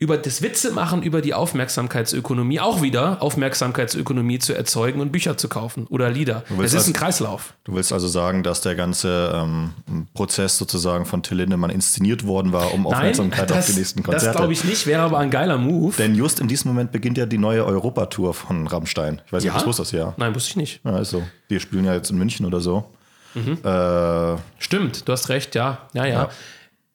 [0.00, 5.46] über das Witze machen über die Aufmerksamkeitsökonomie auch wieder Aufmerksamkeitsökonomie zu erzeugen und Bücher zu
[5.48, 6.42] kaufen oder Lieder.
[6.62, 7.52] Es ist ein Kreislauf.
[7.64, 9.74] Du willst also sagen, dass der ganze ähm,
[10.14, 14.02] Prozess sozusagen von Till Lindemann inszeniert worden war, um Aufmerksamkeit Nein, das, auf die nächsten
[14.02, 14.26] Konzerte.
[14.26, 15.94] Das glaube ich nicht, wäre aber ein geiler Move.
[15.98, 19.20] Denn just in diesem Moment beginnt ja die neue Europatour von Rammstein.
[19.26, 19.58] Ich weiß nicht, ja?
[19.58, 20.14] ob du wusstest, ja.
[20.16, 20.80] Nein, wusste ich nicht.
[20.82, 22.86] Ja, also, wir spielen ja jetzt in München oder so.
[23.34, 23.58] Mhm.
[23.62, 25.86] Äh, Stimmt, du hast recht, ja.
[25.92, 26.12] Ja, ja.
[26.14, 26.30] Ja,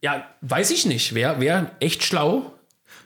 [0.01, 1.13] ja weiß ich nicht.
[1.13, 2.51] Wäre wär echt schlau,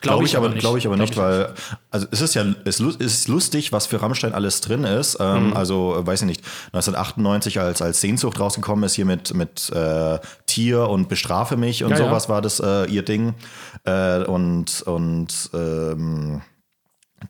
[0.00, 0.60] Glaube ich, aber nicht.
[0.60, 1.54] Glaube ich aber nicht, weil
[1.90, 5.18] also es ist ja es ist lustig, was für Rammstein alles drin ist.
[5.20, 5.56] Ähm, mhm.
[5.56, 6.44] Also weiß ich nicht.
[6.72, 11.90] 1998 als als Sehnsucht rausgekommen ist hier mit mit äh, Tier und bestrafe mich und
[11.90, 12.28] ja, sowas ja.
[12.30, 13.34] war das äh, ihr Ding
[13.84, 16.42] äh, und und ähm,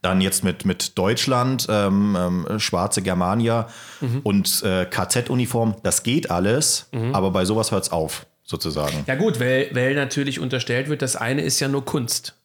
[0.03, 3.69] dann jetzt mit, mit Deutschland, ähm, ähm, schwarze Germania
[4.01, 4.21] mhm.
[4.23, 7.15] und äh, KZ-Uniform, das geht alles, mhm.
[7.15, 9.05] aber bei sowas hört es auf, sozusagen.
[9.07, 12.37] Ja, gut, weil, weil natürlich unterstellt wird, das eine ist ja nur Kunst.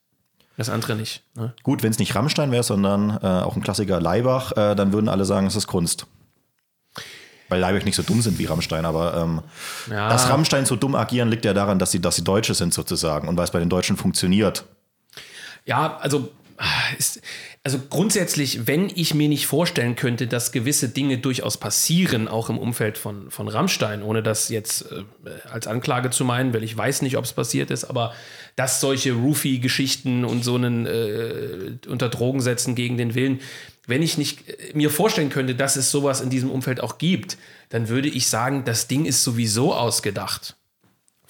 [0.58, 1.24] Das andere nicht.
[1.36, 1.54] Ne?
[1.64, 5.10] Gut, wenn es nicht Rammstein wäre, sondern äh, auch ein Klassiker Leibach, äh, dann würden
[5.10, 6.08] alle sagen, es ist Kunst.
[7.50, 9.42] Weil Leibach nicht so dumm sind wie Rammstein, aber ähm,
[9.90, 10.10] ja.
[10.10, 13.28] dass Rammstein so dumm agieren, liegt ja daran, dass sie, dass sie Deutsche sind sozusagen
[13.28, 14.66] und weil es bei den Deutschen funktioniert.
[15.66, 16.32] Ja, also
[16.98, 17.22] ist,
[17.66, 22.60] also grundsätzlich, wenn ich mir nicht vorstellen könnte, dass gewisse Dinge durchaus passieren, auch im
[22.60, 25.04] Umfeld von, von Rammstein, ohne das jetzt äh,
[25.50, 28.14] als Anklage zu meinen, weil ich weiß nicht, ob es passiert ist, aber
[28.56, 33.42] dass solche Roofy-Geschichten und so einen äh, unter Drogen setzen gegen den Willen,
[33.88, 37.36] wenn ich nicht äh, mir vorstellen könnte, dass es sowas in diesem Umfeld auch gibt,
[37.70, 40.56] dann würde ich sagen, das Ding ist sowieso ausgedacht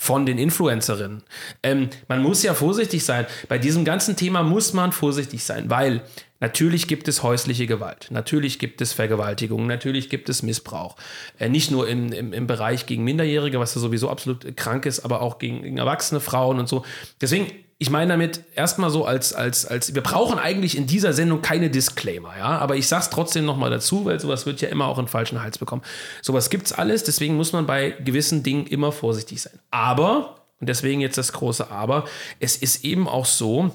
[0.06, 1.24] von den Influencerinnen.
[1.64, 3.26] Ähm, man muss ja vorsichtig sein.
[3.50, 6.04] Bei diesem ganzen Thema muss man vorsichtig sein, weil
[6.40, 10.96] natürlich gibt es häusliche Gewalt, natürlich gibt es Vergewaltigung, natürlich gibt es Missbrauch.
[11.40, 15.00] Äh, nicht nur im, im, im, Bereich gegen Minderjährige, was ja sowieso absolut krank ist,
[15.00, 16.86] aber auch gegen, gegen erwachsene Frauen und so.
[17.20, 17.48] Deswegen
[17.86, 21.70] ich meine damit erstmal so als, als, als, wir brauchen eigentlich in dieser Sendung keine
[21.70, 25.08] Disclaimer, ja, aber ich sag's trotzdem nochmal dazu, weil sowas wird ja immer auch einen
[25.08, 25.84] falschen Hals bekommen.
[26.24, 29.60] Sowas gibt's alles, deswegen muss man bei gewissen Dingen immer vorsichtig sein.
[29.70, 32.06] Aber, und deswegen jetzt das große Aber,
[32.40, 33.70] es ist eben auch so,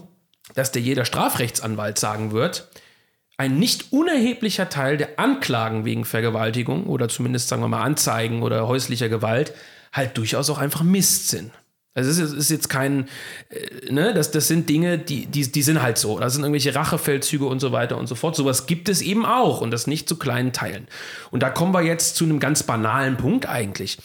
[0.56, 2.68] dass der jeder Strafrechtsanwalt sagen wird,
[3.36, 8.66] ein nicht unerheblicher Teil der Anklagen wegen Vergewaltigung oder zumindest sagen wir mal Anzeigen oder
[8.66, 9.54] häuslicher Gewalt
[9.92, 11.52] halt durchaus auch einfach Mist sind.
[11.92, 13.08] Also es ist, ist, jetzt kein,
[13.48, 16.20] äh, ne, das, das sind Dinge, die, die, die sind halt so.
[16.20, 18.36] Das sind irgendwelche Rachefeldzüge und so weiter und so fort.
[18.36, 20.86] Sowas gibt es eben auch und das nicht zu kleinen Teilen.
[21.30, 23.98] Und da kommen wir jetzt zu einem ganz banalen Punkt eigentlich.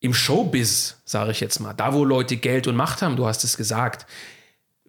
[0.00, 3.44] Im Showbiz, sage ich jetzt mal, da wo Leute Geld und Macht haben, du hast
[3.44, 4.06] es gesagt,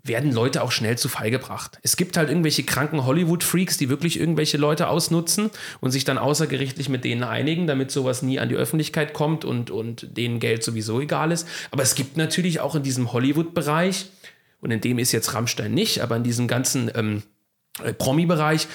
[0.08, 1.80] werden Leute auch schnell zu Fall gebracht.
[1.82, 5.50] Es gibt halt irgendwelche kranken Hollywood-Freaks, die wirklich irgendwelche Leute ausnutzen
[5.82, 9.72] und sich dann außergerichtlich mit denen einigen, damit sowas nie an die Öffentlichkeit kommt und,
[9.72, 11.48] und denen Geld sowieso egal ist.
[11.72, 14.08] Aber es gibt natürlich auch in diesem Hollywood-Bereich,
[14.65, 17.22] und in dem ist jetzt Rammstein nicht, aber in diesem ganzen ähm,
[17.84, 18.68] äh, Promi-Bereich,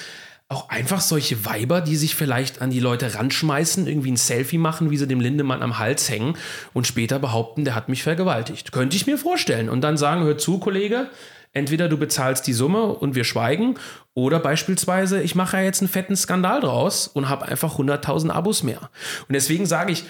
[0.51, 4.91] auch einfach solche Weiber, die sich vielleicht an die Leute ranschmeißen, irgendwie ein Selfie machen,
[4.91, 6.35] wie sie dem Lindemann am Hals hängen
[6.73, 8.73] und später behaupten, der hat mich vergewaltigt.
[8.73, 9.69] Könnte ich mir vorstellen.
[9.69, 11.09] Und dann sagen, hör zu, Kollege,
[11.53, 13.75] entweder du bezahlst die Summe und wir schweigen,
[14.13, 18.61] oder beispielsweise, ich mache ja jetzt einen fetten Skandal draus und habe einfach 100.000 Abos
[18.61, 18.89] mehr.
[19.29, 20.03] Und deswegen sage ich,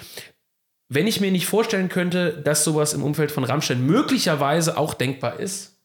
[0.90, 5.40] wenn ich mir nicht vorstellen könnte, dass sowas im Umfeld von Rammstein möglicherweise auch denkbar
[5.40, 5.78] ist,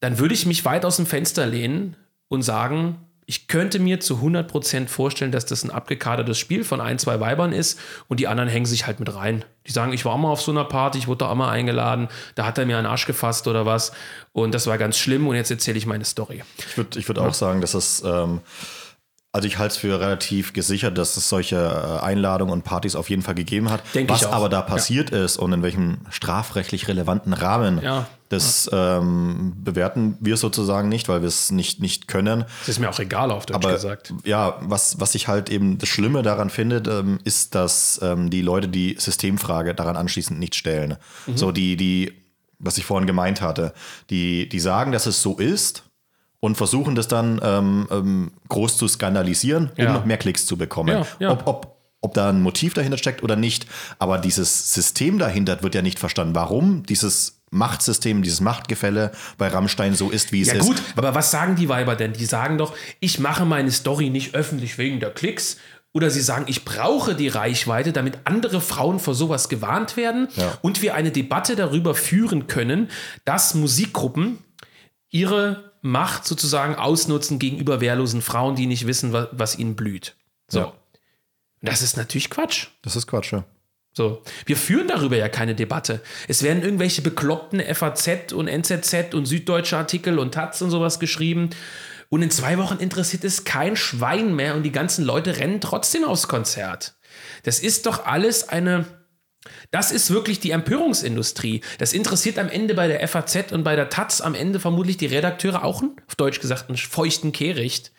[0.00, 1.96] dann würde ich mich weit aus dem Fenster lehnen
[2.28, 6.98] und sagen, ich könnte mir zu 100% vorstellen, dass das ein abgekadertes Spiel von ein,
[6.98, 9.44] zwei Weibern ist und die anderen hängen sich halt mit rein.
[9.66, 12.08] Die sagen, ich war mal auf so einer Party, ich wurde da auch mal eingeladen,
[12.36, 13.90] da hat er mir einen Arsch gefasst oder was
[14.32, 16.44] und das war ganz schlimm und jetzt erzähle ich meine Story.
[16.58, 18.02] Ich würde ich würd auch sagen, dass das...
[18.06, 18.40] Ähm
[19.36, 23.10] also ich halte es für relativ gesichert, dass es solche äh, Einladungen und Partys auf
[23.10, 23.82] jeden Fall gegeben hat.
[23.94, 25.22] Denk Was aber da passiert ja.
[25.24, 28.06] ist und in welchem strafrechtlich relevanten Rahmen, ja.
[28.30, 28.96] das ja.
[28.96, 32.46] Ähm, bewerten wir sozusagen nicht, weil wir es nicht, nicht können.
[32.60, 34.14] Das ist mir auch egal, auf Deutsch aber, gesagt.
[34.24, 38.40] Ja, was, was ich halt eben das Schlimme daran finde, ähm, ist, dass ähm, die
[38.40, 40.96] Leute die Systemfrage daran anschließend nicht stellen.
[41.26, 41.36] Mhm.
[41.36, 42.14] So die, die,
[42.58, 43.74] was ich vorhin gemeint hatte,
[44.08, 45.85] die, die sagen, dass es so ist
[46.40, 49.92] und versuchen das dann ähm, ähm, groß zu skandalisieren, um ja.
[49.92, 50.98] noch mehr Klicks zu bekommen.
[50.98, 51.30] Ja, ja.
[51.30, 53.66] Ob, ob, ob da ein Motiv dahinter steckt oder nicht.
[53.98, 56.34] Aber dieses System dahinter wird ja nicht verstanden.
[56.34, 60.54] Warum dieses Machtsystem, dieses Machtgefälle bei Rammstein so ist, wie es ist.
[60.54, 62.12] Ja gut, aber was sagen die Weiber denn?
[62.12, 65.56] Die sagen doch, ich mache meine Story nicht öffentlich wegen der Klicks.
[65.92, 70.58] Oder sie sagen, ich brauche die Reichweite, damit andere Frauen vor sowas gewarnt werden ja.
[70.60, 72.90] und wir eine Debatte darüber führen können,
[73.24, 74.40] dass Musikgruppen
[75.10, 80.16] ihre Macht sozusagen ausnutzen gegenüber wehrlosen Frauen, die nicht wissen, was, was ihnen blüht.
[80.48, 80.58] So.
[80.60, 80.72] Ja.
[81.62, 82.68] Das ist natürlich Quatsch.
[82.82, 83.44] Das ist Quatsch, ja.
[83.92, 84.22] So.
[84.44, 86.02] Wir führen darüber ja keine Debatte.
[86.28, 91.50] Es werden irgendwelche bekloppten FAZ und NZZ und süddeutsche Artikel und Taz und sowas geschrieben.
[92.08, 96.04] Und in zwei Wochen interessiert es kein Schwein mehr und die ganzen Leute rennen trotzdem
[96.04, 96.94] aufs Konzert.
[97.42, 98.84] Das ist doch alles eine
[99.70, 101.62] das ist wirklich die Empörungsindustrie.
[101.78, 105.06] Das interessiert am Ende bei der FAZ und bei der Taz am Ende vermutlich die
[105.06, 107.92] Redakteure auch, einen, auf Deutsch gesagt, einen feuchten Kehricht.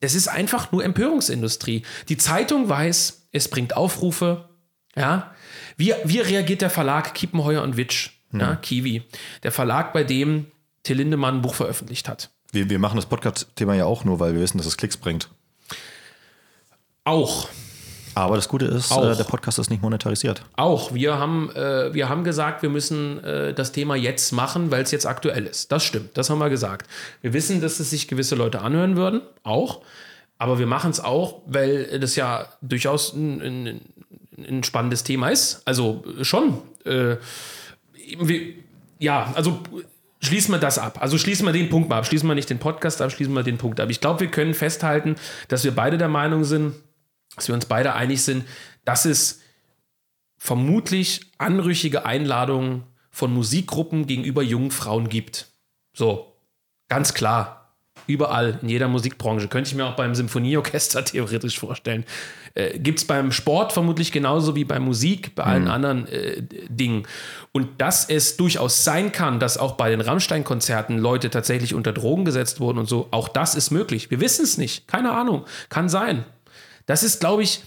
[0.00, 1.82] Das ist einfach nur Empörungsindustrie.
[2.08, 4.48] Die Zeitung weiß, es bringt Aufrufe.
[4.96, 5.34] Ja.
[5.76, 8.10] Wie, wie reagiert der Verlag Kiepenheuer und Witsch?
[8.30, 8.40] Mhm.
[8.40, 9.02] Ja, Kiwi.
[9.42, 10.46] Der Verlag, bei dem
[10.82, 12.30] Till Lindemann ein Buch veröffentlicht hat.
[12.50, 15.28] Wir, wir machen das Podcast-Thema ja auch nur, weil wir wissen, dass es Klicks bringt.
[17.04, 17.48] Auch.
[18.14, 20.42] Aber das Gute ist, äh, der Podcast ist nicht monetarisiert.
[20.56, 20.92] Auch.
[20.92, 24.90] Wir haben, äh, wir haben gesagt, wir müssen äh, das Thema jetzt machen, weil es
[24.90, 25.72] jetzt aktuell ist.
[25.72, 26.88] Das stimmt, das haben wir gesagt.
[27.22, 29.82] Wir wissen, dass es sich gewisse Leute anhören würden, auch.
[30.38, 33.80] Aber wir machen es auch, weil das ja durchaus ein, ein,
[34.36, 35.62] ein, spannendes Thema ist.
[35.64, 36.58] Also schon.
[36.84, 37.16] Äh,
[38.18, 38.54] wir,
[38.98, 39.60] ja, also
[40.20, 40.98] schließen wir das ab.
[41.00, 42.06] Also schließen wir den Punkt mal ab.
[42.06, 43.88] Schließen wir nicht den Podcast ab, schließen wir den Punkt ab.
[43.90, 45.14] Ich glaube, wir können festhalten,
[45.48, 46.74] dass wir beide der Meinung sind,
[47.36, 48.44] dass wir uns beide einig sind,
[48.84, 49.40] dass es
[50.36, 55.48] vermutlich anrüchige Einladungen von Musikgruppen gegenüber jungen Frauen gibt.
[55.92, 56.34] So,
[56.88, 57.58] ganz klar.
[58.08, 59.46] Überall, in jeder Musikbranche.
[59.46, 62.04] Könnte ich mir auch beim Symphonieorchester theoretisch vorstellen.
[62.54, 65.70] Äh, Gibt es beim Sport vermutlich genauso wie bei Musik, bei allen mhm.
[65.70, 67.06] anderen äh, Dingen.
[67.52, 72.24] Und dass es durchaus sein kann, dass auch bei den Rammstein-Konzerten Leute tatsächlich unter Drogen
[72.24, 74.10] gesetzt wurden und so, auch das ist möglich.
[74.10, 74.88] Wir wissen es nicht.
[74.88, 75.44] Keine Ahnung.
[75.68, 76.24] Kann sein.
[76.86, 77.62] Das ist, glaube ich,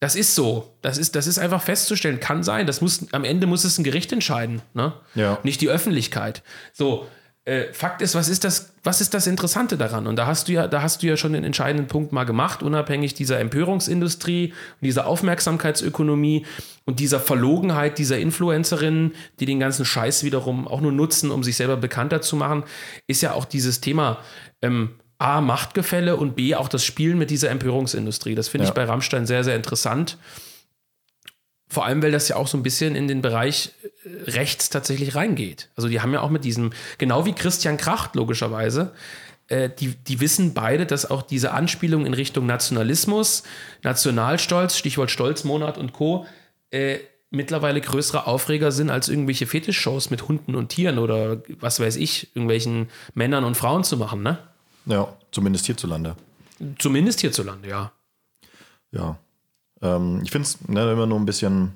[0.00, 0.76] Das ist so.
[0.80, 2.20] Das ist, das ist einfach festzustellen.
[2.20, 2.66] Kann sein.
[2.66, 4.62] Das muss, am Ende muss es ein Gericht entscheiden.
[4.72, 4.92] Ne?
[5.14, 5.38] Ja.
[5.42, 6.42] Nicht die Öffentlichkeit.
[6.72, 7.06] So.
[7.44, 10.06] Äh, Fakt ist, was ist das, was ist das Interessante daran?
[10.06, 12.62] Und da hast du ja, da hast du ja schon den entscheidenden Punkt mal gemacht,
[12.62, 16.44] unabhängig dieser Empörungsindustrie und dieser Aufmerksamkeitsökonomie
[16.84, 21.56] und dieser Verlogenheit dieser Influencerinnen, die den ganzen Scheiß wiederum auch nur nutzen, um sich
[21.56, 22.64] selber bekannter zu machen,
[23.06, 24.18] ist ja auch dieses Thema
[24.60, 28.34] ähm, A, Machtgefälle und B, auch das Spielen mit dieser Empörungsindustrie.
[28.34, 28.70] Das finde Ja.
[28.70, 30.16] ich bei Rammstein sehr, sehr interessant.
[31.70, 33.72] Vor allem, weil das ja auch so ein bisschen in den Bereich
[34.04, 35.68] äh, rechts tatsächlich reingeht.
[35.76, 38.92] Also die haben ja auch mit diesem, genau wie Christian Kracht logischerweise,
[39.48, 43.42] äh, die, die wissen beide, dass auch diese Anspielung in Richtung Nationalismus,
[43.82, 46.26] Nationalstolz, Stichwort Stolzmonat und Co.,
[46.70, 46.98] äh,
[47.30, 52.34] mittlerweile größere Aufreger sind als irgendwelche Fetischshows mit Hunden und Tieren oder was weiß ich,
[52.34, 54.38] irgendwelchen Männern und Frauen zu machen, ne?
[54.88, 56.16] Ja, zumindest hierzulande.
[56.78, 57.92] Zumindest hierzulande, ja.
[58.90, 59.18] Ja.
[59.82, 61.72] Ähm, ich finde es ne, immer nur ein bisschen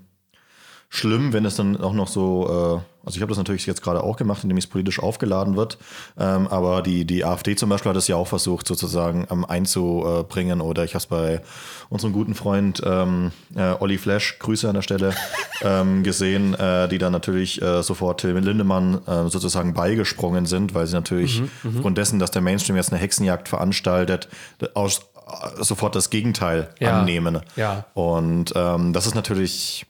[0.95, 4.05] schlimm, wenn es dann auch noch so, äh, also ich habe das natürlich jetzt gerade
[4.05, 5.79] auch gemacht, indem es politisch aufgeladen wird,
[6.19, 10.61] ähm, aber die, die AfD zum Beispiel hat es ja auch versucht sozusagen ähm, einzubringen
[10.61, 11.41] oder ich habe es bei
[11.89, 15.15] unserem guten Freund ähm, äh, Olli Flash, Grüße an der Stelle,
[15.63, 20.87] ähm, gesehen, äh, die dann natürlich äh, sofort Till Lindemann äh, sozusagen beigesprungen sind, weil
[20.87, 24.29] sie natürlich aufgrund dessen, dass der Mainstream jetzt eine Hexenjagd veranstaltet,
[24.75, 27.01] aus, äh, sofort das Gegenteil Ja.
[27.01, 27.41] annehmen.
[27.57, 27.87] Ja.
[27.95, 29.87] Und ähm, das ist natürlich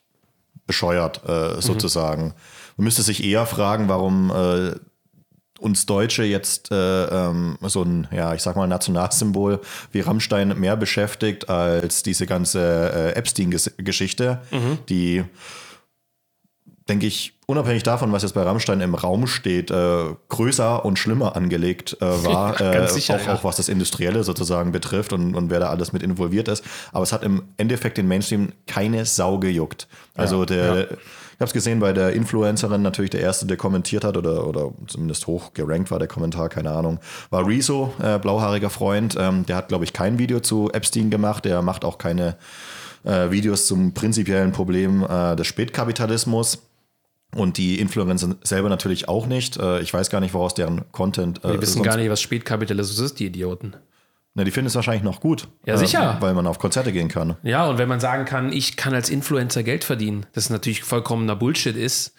[0.72, 2.34] bescheuert, äh, sozusagen.
[2.78, 4.74] Man müsste sich eher fragen, warum äh,
[5.60, 9.60] uns Deutsche jetzt äh, ähm, so ein, ja, ich sag mal, Nationalsymbol
[9.92, 14.40] wie Rammstein mehr beschäftigt als diese ganze äh, Epstein-Geschichte,
[14.88, 15.24] die,
[16.88, 21.36] denke ich, unabhängig davon, was jetzt bei Rammstein im Raum steht, äh, größer und schlimmer
[21.36, 23.34] angelegt äh, war, äh, sicher, auch, ja.
[23.34, 26.64] auch was das Industrielle sozusagen betrifft und, und wer da alles mit involviert ist.
[26.92, 29.86] Aber es hat im Endeffekt den Mainstream keine Sau gejuckt.
[30.14, 30.82] Also Ja, der, ja.
[30.82, 30.88] ich
[31.36, 35.26] habe es gesehen bei der Influencerin, natürlich der erste, der kommentiert hat oder, oder zumindest
[35.26, 36.98] hoch gerankt war der Kommentar, keine Ahnung,
[37.30, 39.16] war Rezo, äh, blauhaariger Freund.
[39.18, 41.44] Ähm, der hat, glaube ich, kein Video zu Epstein gemacht.
[41.44, 42.36] Der macht auch keine
[43.04, 46.62] äh, Videos zum prinzipiellen Problem äh, des Spätkapitalismus.
[47.34, 49.56] Und die Influencer selber natürlich auch nicht.
[49.56, 51.42] Äh, ich weiß gar nicht, woraus deren Content.
[51.44, 53.74] Äh, Die wissen sonst- gar nicht, was Spätkapitalismus ist, die Idioten.
[54.34, 55.48] Na, die finden es wahrscheinlich noch gut.
[55.66, 56.16] Ja, sicher.
[56.20, 57.36] Weil man auf Konzerte gehen kann.
[57.42, 61.36] Ja, und wenn man sagen kann, ich kann als Influencer Geld verdienen, das natürlich vollkommener
[61.36, 62.14] Bullshit ist.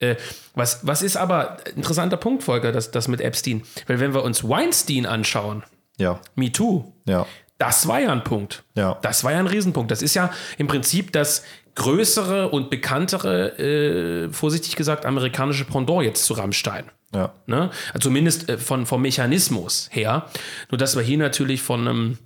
[0.00, 0.16] Äh,
[0.54, 3.62] was, was ist aber interessanter Punkt, Volker, das, das mit Epstein?
[3.86, 5.62] Weil wenn wir uns Weinstein anschauen,
[5.98, 7.26] Ja, Me Too, ja,
[7.58, 8.62] das war ja ein Punkt.
[8.76, 8.96] Ja.
[9.02, 9.90] Das war ja ein Riesenpunkt.
[9.90, 11.42] Das ist ja im Prinzip das
[11.78, 16.90] größere und bekanntere, äh, vorsichtig gesagt, amerikanische Pendant jetzt zu Rammstein.
[17.14, 17.32] ja.
[17.46, 17.70] Ne?
[17.94, 20.26] Also zumindest äh, von, vom Mechanismus her.
[20.70, 22.18] Nur dass wir hier natürlich von einem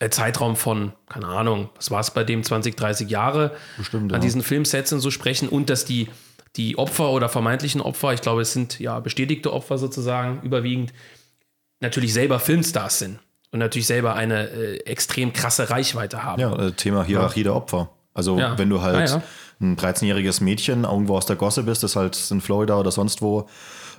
[0.00, 4.18] äh, Zeitraum von, keine Ahnung, was war es bei dem, 20, 30 Jahre Bestimmt, an
[4.18, 4.22] ja.
[4.22, 6.08] diesen Filmsets und so sprechen und dass die,
[6.56, 10.92] die Opfer oder vermeintlichen Opfer, ich glaube, es sind ja bestätigte Opfer sozusagen überwiegend,
[11.80, 13.18] natürlich selber Filmstars sind
[13.50, 16.40] und natürlich selber eine äh, extrem krasse Reichweite haben.
[16.40, 17.88] Ja, äh, Thema Hierarchie der Opfer.
[18.14, 18.56] Also Ja.
[18.58, 19.22] wenn du halt Ah, ja.
[19.60, 23.48] ein 13-jähriges Mädchen irgendwo aus der Gosse bist, das halt in Florida oder sonst wo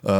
[0.06, 0.12] äh,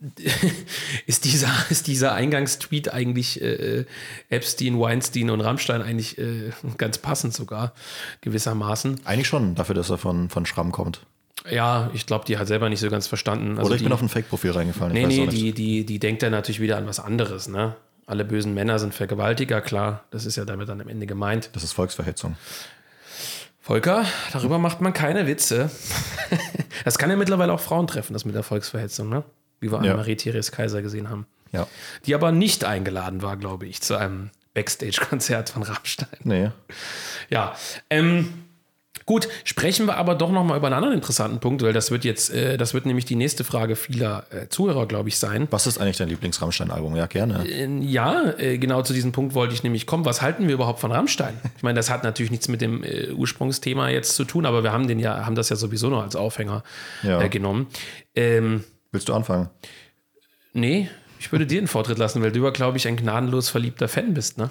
[1.07, 3.87] ist dieser, ist dieser Eingangstweet eigentlich äh,
[4.29, 7.73] Epstein, Weinstein und Rammstein eigentlich äh, ganz passend sogar,
[8.21, 9.01] gewissermaßen.
[9.05, 11.01] Eigentlich schon, dafür, dass er von, von Schramm kommt.
[11.51, 13.59] Ja, ich glaube, die hat selber nicht so ganz verstanden.
[13.59, 14.93] Also Oder ich die, bin auf ein Fake-Profil reingefallen.
[14.93, 17.77] Nee, nee, die, die, die denkt dann natürlich wieder an was anderes, ne?
[18.07, 20.05] Alle bösen Männer sind Vergewaltiger, klar.
[20.11, 21.51] Das ist ja damit dann am Ende gemeint.
[21.55, 22.37] Das ist Volksverhetzung.
[23.61, 25.71] Volker, darüber macht man keine Witze.
[26.85, 29.25] das kann ja mittlerweile auch Frauen treffen, das mit der Volksverhetzung, ne?
[29.61, 29.91] Wie wir Ja.
[29.93, 31.27] Annemarie Therese Kaiser gesehen haben.
[31.53, 31.67] Ja.
[32.07, 36.09] Die aber nicht eingeladen war, glaube ich, zu einem Backstage-Konzert von Rammstein.
[36.25, 36.51] Nee.
[37.31, 37.55] Ja,
[37.91, 38.33] ähm,
[39.05, 42.05] gut, sprechen wir aber doch noch mal über einen anderen interessanten Punkt, weil das wird
[42.05, 45.47] jetzt, äh, das wird nämlich die nächste Frage vieler äh, Zuhörer, glaube ich, sein.
[45.51, 46.97] Was ist eigentlich dein Lieblings-Rammstein-Album?
[46.97, 47.47] Ja, gerne.
[47.49, 50.05] Äh, Ja, äh, genau zu diesem Punkt wollte ich nämlich kommen.
[50.05, 51.35] Was halten wir überhaupt von Rammstein?
[51.57, 54.73] Ich meine, das hat natürlich nichts mit dem äh, Ursprungsthema jetzt zu tun, aber wir
[54.73, 56.65] haben den ja, haben das ja sowieso noch als Aufhänger
[57.03, 57.21] Ja.
[57.23, 57.69] äh, genommen.
[58.15, 59.51] Ähm, Willst du anfangen?
[60.53, 63.89] nee, Ich würde dir den Vortritt lassen, weil du ja, glaube ich, ein gnadenlos verliebter
[63.89, 64.51] Fan bist, ne?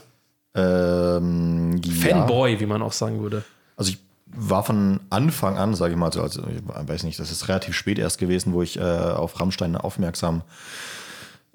[0.55, 2.09] Ähm, ja.
[2.09, 3.43] Fanboy, wie man auch sagen würde.
[3.75, 7.47] Also ich war von Anfang an, sage ich mal, also ich weiß nicht, das ist
[7.47, 10.43] relativ spät erst gewesen, wo ich äh, auf Rammstein aufmerksam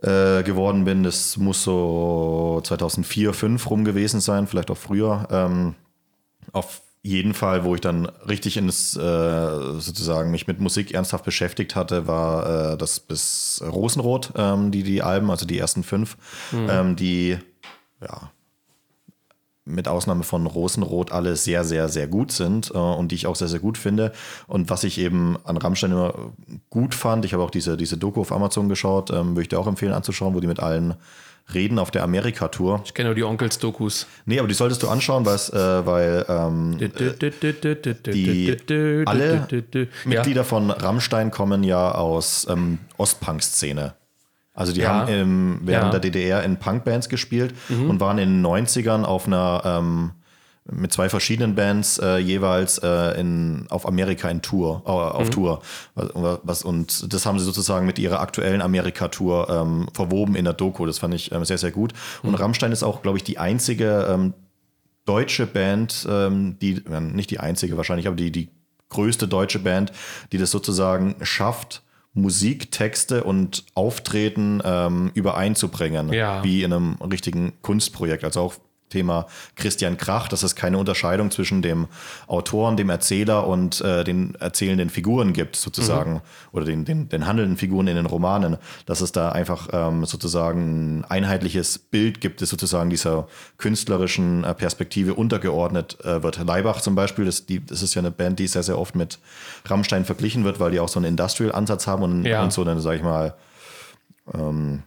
[0.03, 1.03] äh, geworden bin.
[1.03, 5.27] Das muss so 2004, 2005 rum gewesen sein, vielleicht auch früher.
[5.31, 5.75] Ähm,
[6.53, 11.25] auf jeden Fall, wo ich dann richtig in das, äh, sozusagen mich mit Musik ernsthaft
[11.25, 16.19] beschäftigt hatte, war äh, das bis Rosenrot, ähm, die, die Alben, also die ersten fünf,
[16.53, 16.69] mhm.
[16.69, 17.39] ähm, die,
[18.03, 18.31] ja,
[19.65, 23.37] mit Ausnahme von Rosenrot alle sehr, sehr, sehr gut sind äh, und die ich auch
[23.37, 24.13] sehr, sehr gut finde.
[24.47, 26.15] Und was ich eben an Rammstein immer
[26.69, 29.59] gut fand, ich habe auch diese, diese Doku auf Amazon geschaut, ähm, würde ich dir
[29.59, 30.95] auch empfehlen anzuschauen, wo die mit allen
[31.55, 32.83] reden auf der Amerika-Tour.
[32.85, 34.07] Ich kenne nur die Onkels-Dokus.
[34.27, 38.57] Nee, aber die solltest du anschauen, äh, weil ähm, die
[39.07, 39.47] alle
[40.05, 43.95] Mitglieder von Rammstein kommen ja aus ähm, Ostpunk-Szene.
[44.53, 44.89] Also die ja.
[44.89, 45.99] haben im, während ja.
[45.99, 47.89] der DDR in Punkbands gespielt mhm.
[47.89, 50.11] und waren in den 90ern auf einer ähm,
[50.65, 55.31] mit zwei verschiedenen Bands äh, jeweils äh, in, auf Amerika in Tour, äh, auf mhm.
[55.31, 55.63] Tour.
[55.95, 60.87] Was, und das haben sie sozusagen mit ihrer aktuellen Amerika-Tour ähm, verwoben in der Doku.
[60.87, 61.93] Das fand ich ähm, sehr, sehr gut.
[62.23, 62.37] Und mhm.
[62.37, 64.35] Rammstein ist auch, glaube ich, die einzige ähm,
[65.07, 66.83] deutsche Band, ähm, die,
[67.13, 68.51] nicht die einzige wahrscheinlich, aber die, die
[68.91, 69.93] größte deutsche Band,
[70.33, 71.83] die das sozusagen schafft,
[72.13, 76.43] Musik, Texte und Auftreten ähm, übereinzubringen, ja.
[76.43, 78.25] wie in einem richtigen Kunstprojekt.
[78.25, 78.55] Also auch
[78.91, 79.27] Thema
[79.57, 81.89] Christian Krach, dass es keine Unterscheidung zwischen dem
[82.27, 86.21] Autoren, dem Erzähler und äh, den erzählenden Figuren gibt, sozusagen, mhm.
[86.53, 91.01] oder den, den, den handelnden Figuren in den Romanen, dass es da einfach ähm, sozusagen
[91.01, 96.39] ein einheitliches Bild gibt, das sozusagen dieser künstlerischen äh, Perspektive untergeordnet äh, wird.
[96.45, 99.19] Leibach zum Beispiel, das, die, das ist ja eine Band, die sehr, sehr oft mit
[99.67, 102.43] Rammstein verglichen wird, weil die auch so einen Industrial-Ansatz haben und, ja.
[102.43, 103.35] und so dann, sag ich mal,
[104.35, 104.83] ähm,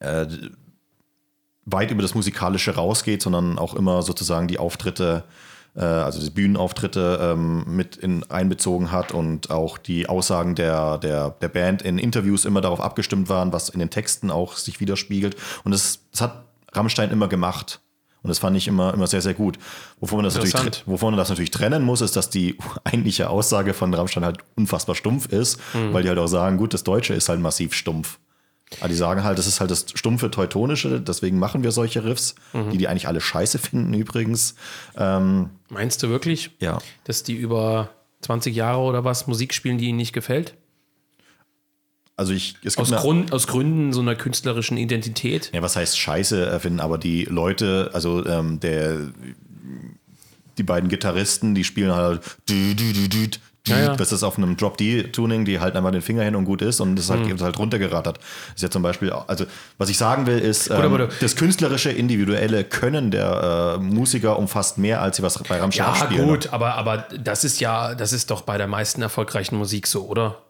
[0.00, 0.26] äh,
[1.70, 5.24] weit über das Musikalische rausgeht, sondern auch immer sozusagen die Auftritte,
[5.76, 11.30] äh, also die Bühnenauftritte ähm, mit in, einbezogen hat und auch die Aussagen der, der,
[11.30, 15.36] der Band in Interviews immer darauf abgestimmt waren, was in den Texten auch sich widerspiegelt.
[15.64, 17.80] Und das, das hat Rammstein immer gemacht.
[18.22, 19.58] Und das fand ich immer, immer sehr, sehr gut.
[20.00, 23.74] Wovon man, das natürlich, wovon man das natürlich trennen muss, ist, dass die eigentliche Aussage
[23.74, 25.92] von Rammstein halt unfassbar stumpf ist, mhm.
[25.92, 28.18] weil die halt auch sagen, gut, das Deutsche ist halt massiv stumpf.
[28.80, 32.34] Aber die sagen halt, das ist halt das stumpfe Teutonische, deswegen machen wir solche Riffs,
[32.52, 32.70] mhm.
[32.70, 34.54] die die eigentlich alle scheiße finden übrigens.
[34.96, 36.78] Ähm, Meinst du wirklich, ja.
[37.04, 37.90] dass die über
[38.22, 40.54] 20 Jahre oder was Musik spielen, die ihnen nicht gefällt?
[42.16, 45.50] Also ich, aus, Grund, aus Gründen so einer künstlerischen Identität?
[45.54, 49.12] Ja, was heißt Scheiße erfinden, aber die Leute, also ähm, der,
[50.58, 52.20] die beiden Gitarristen, die spielen halt
[53.68, 53.96] ja, ja.
[53.96, 56.96] Das ist auf einem Drop-D-Tuning, die halten einfach den Finger hin und gut ist und
[56.96, 57.40] das halt, mhm.
[57.40, 58.18] halt runtergerattert.
[58.18, 59.46] Das ist ja zum Beispiel, also
[59.78, 64.78] was ich sagen will, ist, gut, ähm, das künstlerische, individuelle Können der äh, Musiker umfasst
[64.78, 66.20] mehr, als sie was bei Rammstein ja, spielen.
[66.20, 69.86] Ja, gut, aber, aber das ist ja, das ist doch bei der meisten erfolgreichen Musik
[69.86, 70.42] so, oder?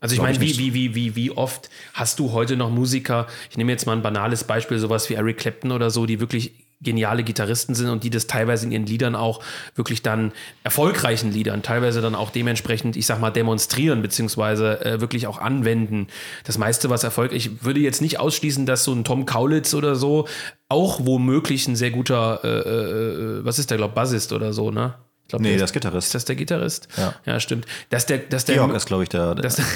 [0.00, 3.56] Also ich meine, wie, wie, wie, wie, wie oft hast du heute noch Musiker, ich
[3.56, 7.24] nehme jetzt mal ein banales Beispiel, sowas wie Eric Clapton oder so, die wirklich geniale
[7.24, 9.42] Gitarristen sind und die das teilweise in ihren Liedern auch
[9.74, 15.26] wirklich dann erfolgreichen Liedern teilweise dann auch dementsprechend, ich sag mal, demonstrieren beziehungsweise äh, wirklich
[15.26, 16.06] auch anwenden.
[16.44, 19.96] Das meiste, was Erfolg, ich würde jetzt nicht ausschließen, dass so ein Tom Kaulitz oder
[19.96, 20.28] so
[20.68, 24.94] auch womöglich ein sehr guter, äh, äh, was ist der, glaube Bassist oder so, ne?
[25.28, 26.06] Ich glaub, nee, der ist Gitarrist.
[26.06, 26.88] Ist das der Gitarrist?
[26.96, 27.66] Ja, ja stimmt.
[27.90, 29.34] Dass der, dass der, Georg ist, glaube ich, der.
[29.34, 29.66] Dass, der,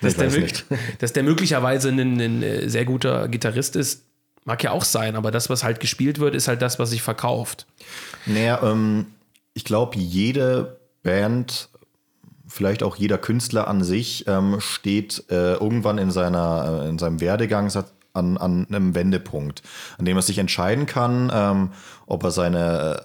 [0.00, 0.48] dass, der
[0.98, 4.08] dass der möglicherweise ein, ein äh, sehr guter Gitarrist ist,
[4.48, 7.02] Mag ja auch sein, aber das, was halt gespielt wird, ist halt das, was sich
[7.02, 7.66] verkauft.
[8.24, 9.08] Naja, ähm,
[9.52, 11.68] ich glaube, jede Band,
[12.46, 17.20] vielleicht auch jeder Künstler an sich, ähm, steht äh, irgendwann in, seiner, äh, in seinem
[17.20, 17.70] Werdegang
[18.14, 19.60] an, an einem Wendepunkt,
[19.98, 21.72] an dem er sich entscheiden kann, ähm,
[22.06, 23.02] ob er seine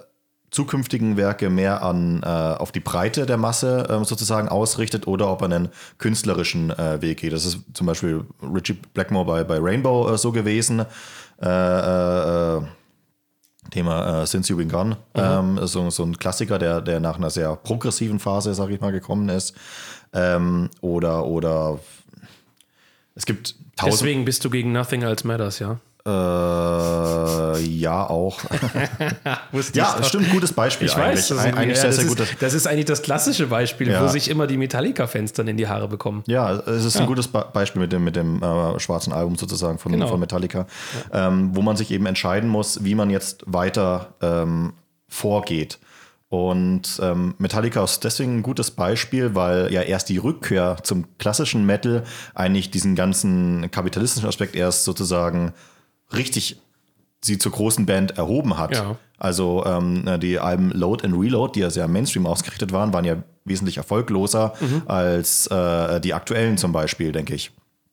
[0.50, 5.42] zukünftigen Werke mehr an, äh, auf die Breite der Masse äh, sozusagen ausrichtet oder ob
[5.42, 5.68] er einen
[5.98, 7.32] künstlerischen äh, Weg geht.
[7.32, 10.86] Das ist zum Beispiel Richie Blackmore bei, bei Rainbow äh, so gewesen.
[11.42, 12.62] Äh, äh,
[13.70, 14.96] Thema äh, Since You've Been Gone.
[15.14, 15.56] Mhm.
[15.58, 18.92] Ähm, so, so ein Klassiker, der, der nach einer sehr progressiven Phase, sag ich mal,
[18.92, 19.54] gekommen ist.
[20.12, 21.80] Ähm, oder, oder
[23.14, 24.00] es gibt tausend.
[24.00, 25.80] Deswegen bist du gegen Nothing Else Matters, ja?
[26.06, 28.38] Äh, ja, auch.
[29.72, 30.86] ja, stimmt, gutes Beispiel.
[30.88, 31.16] Ich eigentlich.
[31.16, 34.02] weiß, das, ist, eigentlich ja, sehr, sehr ist, das ist eigentlich das klassische Beispiel, ja.
[34.02, 36.22] wo sich immer die Metallica-Fans dann in die Haare bekommen.
[36.26, 37.02] Ja, es ist ja.
[37.02, 40.08] ein gutes Beispiel mit dem, mit dem äh, schwarzen Album sozusagen von, genau.
[40.08, 40.66] von Metallica,
[41.10, 44.74] ähm, wo man sich eben entscheiden muss, wie man jetzt weiter ähm,
[45.08, 45.78] vorgeht.
[46.28, 51.64] Und ähm, Metallica ist deswegen ein gutes Beispiel, weil ja erst die Rückkehr zum klassischen
[51.64, 52.02] Metal
[52.34, 55.54] eigentlich diesen ganzen kapitalistischen Aspekt erst sozusagen
[56.16, 56.60] richtig
[57.22, 58.74] sie zur großen Band erhoben hat.
[58.74, 58.96] Ja.
[59.18, 63.16] Also ähm, die Alben Load and Reload, die ja sehr Mainstream ausgerichtet waren, waren ja
[63.44, 64.54] wesentlich erfolgloser
[64.86, 67.50] als äh, die aktuellen zum Beispiel, denke ich.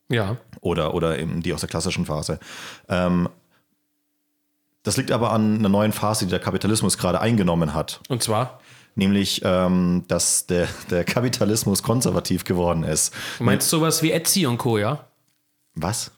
[0.09, 0.37] Ja.
[0.59, 2.39] Oder, oder eben die aus der klassischen Phase.
[2.89, 3.29] Ähm,
[4.83, 8.01] das liegt aber an einer neuen Phase, die der Kapitalismus gerade eingenommen hat.
[8.09, 8.59] Und zwar?
[8.95, 13.13] Nämlich, ähm, dass der, der Kapitalismus konservativ geworden ist.
[13.37, 15.05] Du meinst sowas wie Etsy und Co., ja?
[15.75, 16.11] Was?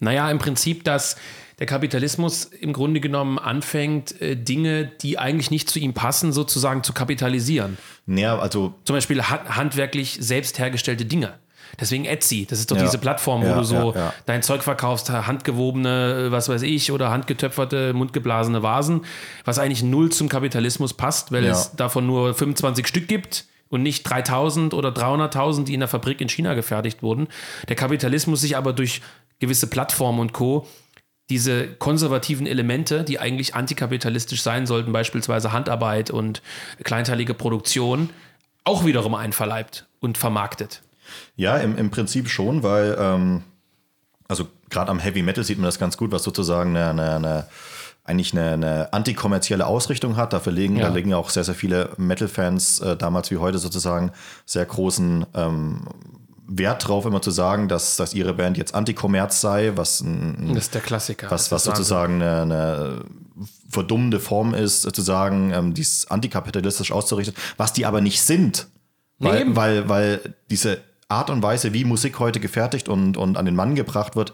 [0.00, 1.16] Naja, im Prinzip, dass
[1.58, 6.82] der Kapitalismus im Grunde genommen anfängt, äh, Dinge, die eigentlich nicht zu ihm passen, sozusagen
[6.82, 7.78] zu kapitalisieren.
[8.04, 11.34] Naja, also Zum Beispiel ha- handwerklich selbst hergestellte Dinge.
[11.80, 12.84] Deswegen Etsy, das ist doch Ja.
[12.84, 16.92] diese Plattform, wo Ja, du so ja, dein Zeug verkaufst, handgewobene, äh, was weiß ich,
[16.92, 19.04] oder handgetöpferte, mundgeblasene Vasen,
[19.44, 24.04] was eigentlich null zum Kapitalismus passt, weil es davon nur 25 Stück gibt und nicht
[24.04, 27.28] 3000 oder 300.000, die in der Fabrik in China gefertigt wurden.
[27.68, 29.00] Der Kapitalismus sich aber durch
[29.38, 30.66] gewisse Plattformen und Co.
[31.28, 36.42] diese konservativen Elemente, die eigentlich antikapitalistisch sein sollten, beispielsweise Handarbeit und
[36.84, 38.10] kleinteilige Produktion,
[38.64, 40.82] auch wiederum einverleibt und vermarktet.
[41.36, 43.42] Ja, im, im Prinzip schon, weil, ähm,
[44.28, 47.48] also gerade am Heavy Metal sieht man das ganz gut, was sozusagen eine, eine, eine
[48.06, 50.32] eigentlich eine, eine antikommerzielle Ausrichtung hat.
[50.32, 50.88] Dafür legen, Ja.
[50.88, 54.12] da legen auch sehr, sehr viele Metal-Fans äh, damals wie heute sozusagen
[54.44, 55.82] sehr großen ähm,
[56.48, 60.64] Wert drauf, immer zu sagen, dass, dass ihre Band jetzt Antikommerz sei, was ein, Das
[60.64, 61.28] ist der Klassiker.
[61.30, 63.00] was, was sozusagen eine, eine
[63.68, 68.68] verdummende Form ist, äh, zu sagen, ähm, dies antikapitalistisch auszurichten, was die aber nicht sind.
[69.18, 69.56] Nee, Weil, eben.
[69.56, 70.78] weil, weil diese
[71.08, 74.32] Art und Weise, wie Musik heute gefertigt und, und an den Mann gebracht wird,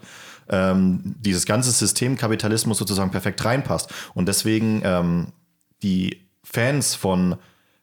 [0.49, 3.93] ähm, dieses ganze System Kapitalismus sozusagen perfekt reinpasst.
[4.13, 5.27] Und deswegen ähm,
[5.81, 7.35] die Fans von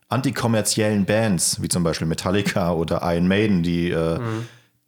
[0.09, 4.19] antikommerziellen Bands, wie zum Beispiel Metallica oder Iron Maiden, die, äh,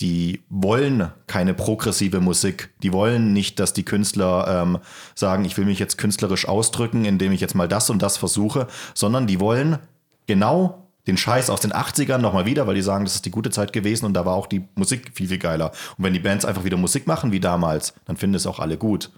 [0.01, 2.71] die wollen keine progressive Musik.
[2.83, 4.79] Die wollen nicht, dass die Künstler ähm,
[5.15, 8.67] sagen, ich will mich jetzt künstlerisch ausdrücken, indem ich jetzt mal das und das versuche,
[8.95, 9.79] sondern die wollen
[10.27, 13.51] genau den Scheiß aus den 80ern nochmal wieder, weil die sagen, das ist die gute
[13.51, 15.73] Zeit gewesen und da war auch die Musik viel, viel geiler.
[15.99, 18.77] Und wenn die Bands einfach wieder Musik machen wie damals, dann finden es auch alle
[18.77, 19.11] gut.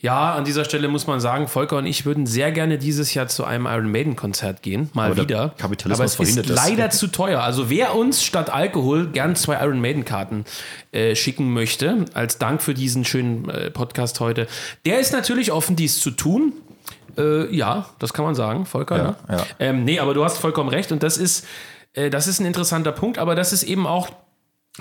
[0.00, 3.28] Ja, an dieser Stelle muss man sagen, Volker und ich würden sehr gerne dieses Jahr
[3.28, 5.48] zu einem Iron Maiden Konzert gehen, mal Aber der wieder.
[5.56, 6.68] Kapitalismus Aber es ist verhindert das.
[6.68, 7.40] leider zu teuer.
[7.40, 10.44] Also wer uns statt Alkohol gern zwei Iron Maiden Karten
[10.90, 14.48] äh, schicken möchte, als Dank für diesen schönen äh, Podcast heute,
[14.84, 16.52] der ist natürlich offen, dies zu tun.
[17.16, 18.96] Äh, ja, das kann man sagen, Volker.
[18.96, 19.16] Ja, ne?
[19.28, 19.46] ja.
[19.58, 21.46] Ähm, nee, aber du hast vollkommen recht und das ist,
[21.92, 24.10] äh, das ist ein interessanter Punkt, aber das ist eben auch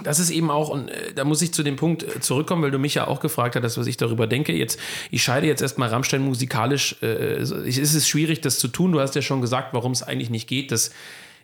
[0.04, 2.72] das ist eben auch, und äh, da muss ich zu dem Punkt äh, zurückkommen, weil
[2.72, 4.54] du mich ja auch gefragt hast, was ich darüber denke.
[4.54, 6.96] Jetzt, ich scheide jetzt erstmal Rammstein musikalisch.
[7.02, 8.94] Äh, es ist schwierig, das zu tun.
[8.94, 10.92] Du hast ja schon gesagt, warum es eigentlich nicht geht, das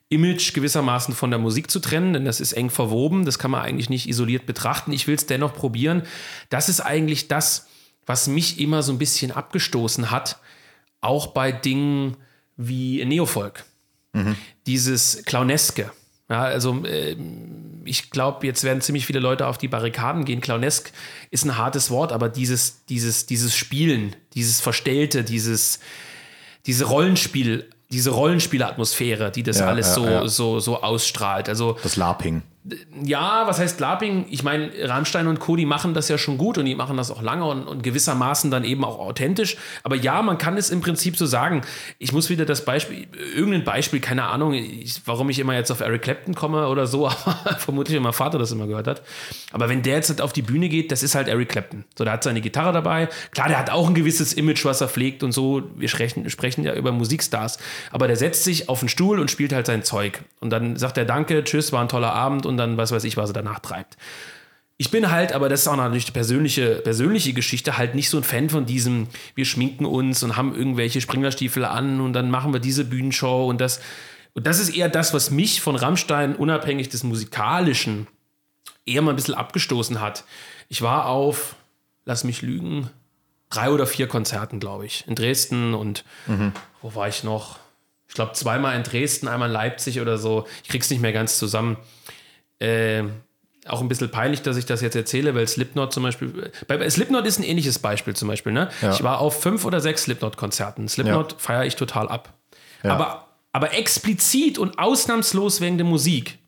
[0.09, 3.25] Image gewissermaßen von der Musik zu trennen, denn das ist eng verwoben.
[3.25, 4.93] Das kann man eigentlich nicht isoliert betrachten.
[4.93, 6.03] Ich will es dennoch probieren.
[6.49, 7.67] Das ist eigentlich das,
[8.05, 10.39] was mich immer so ein bisschen abgestoßen hat,
[11.01, 12.17] auch bei Dingen
[12.55, 13.65] wie Neofolk
[14.65, 15.91] dieses Clowneske.
[16.29, 17.15] Ja, also äh,
[17.85, 20.41] ich glaube, jetzt werden ziemlich viele Leute auf die Barrikaden gehen.
[20.41, 20.91] Clownesk
[21.31, 25.79] ist ein hartes Wort, aber dieses, dieses, dieses Spielen, dieses Verstellte, dieses,
[26.65, 31.47] diese Rollenspiel, diese Rollenspielatmosphäre, die das Ja, alles ja, so, so, so ausstrahlt.
[31.47, 32.41] Also Das LARPing.
[33.03, 34.25] Ja, was heißt Laping?
[34.29, 37.11] Ich meine, Rammstein und Co., die machen das ja schon gut und die machen das
[37.11, 39.57] auch lange und, und gewissermaßen dann eben auch authentisch.
[39.83, 41.61] Aber ja, man kann es im Prinzip so sagen.
[41.99, 45.81] Ich muss wieder das Beispiel, irgendein Beispiel, keine Ahnung, ich, warum ich immer jetzt auf
[45.81, 49.01] Eric Clapton komme oder so, aber vermutlich, weil mein Vater das immer gehört hat.
[49.51, 51.85] Aber wenn der jetzt halt auf die Bühne geht, das ist halt Eric Clapton.
[51.97, 53.07] So, der hat seine Gitarre dabei.
[53.31, 55.63] Klar, der hat auch ein gewisses Image, was er pflegt und so.
[55.75, 57.59] Wir sprechen, sprechen ja über Musikstars.
[57.91, 60.21] Aber der setzt sich auf den Stuhl und spielt halt sein Zeug.
[60.39, 63.17] Und dann sagt er Danke, tschüss, war ein toller Abend und dann was weiß ich,
[63.17, 63.97] was er danach treibt.
[64.79, 68.17] Ich bin halt, aber das ist auch natürlich die persönliche, persönliche Geschichte, halt nicht so
[68.17, 72.53] ein Fan von diesem, wir schminken uns und haben irgendwelche Springerstiefel an und dann machen
[72.53, 73.79] wir diese Bühnenshow und das.
[74.35, 78.05] Und das ist eher das, was mich von Rammstein unabhängig des Musikalischen
[78.85, 80.25] eher mal ein bisschen abgestoßen hat.
[80.69, 81.55] Ich war auf,
[82.05, 82.91] lass mich lügen,
[83.49, 86.05] drei oder vier Konzerten, glaube ich, in Dresden und
[86.83, 87.57] wo war ich noch?
[88.07, 90.45] Ich glaube zweimal in Dresden, einmal in Leipzig oder so.
[90.63, 91.77] Ich krieg's nicht mehr ganz zusammen.
[92.59, 93.03] Äh,
[93.67, 96.51] auch ein bisschen peinlich, dass ich das jetzt erzähle, weil Slipknot zum Beispiel.
[96.67, 98.53] Bei Slipknot ist ein ähnliches Beispiel zum Beispiel.
[98.53, 98.69] Ne?
[98.81, 98.91] Ja.
[98.93, 100.87] Ich war auf fünf oder sechs Slipknot-Konzerten.
[100.87, 102.33] Slipknot feiere ich total ab.
[102.83, 102.93] Ja.
[102.93, 106.39] Aber, aber explizit und ausnahmslos wegen der Musik.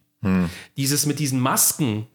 [0.76, 2.08] Dieses mit diesen Masken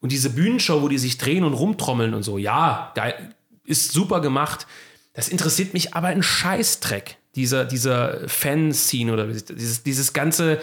[0.00, 2.38] und diese Bühnenshow, wo die sich drehen und rumtrommeln und so.
[2.38, 4.66] Ja, geil, ist super gemacht.
[5.14, 10.60] Das interessiert mich aber ein Scheißdreck, dieser, dieser Fan-Scene oder dieses, dieses ganze,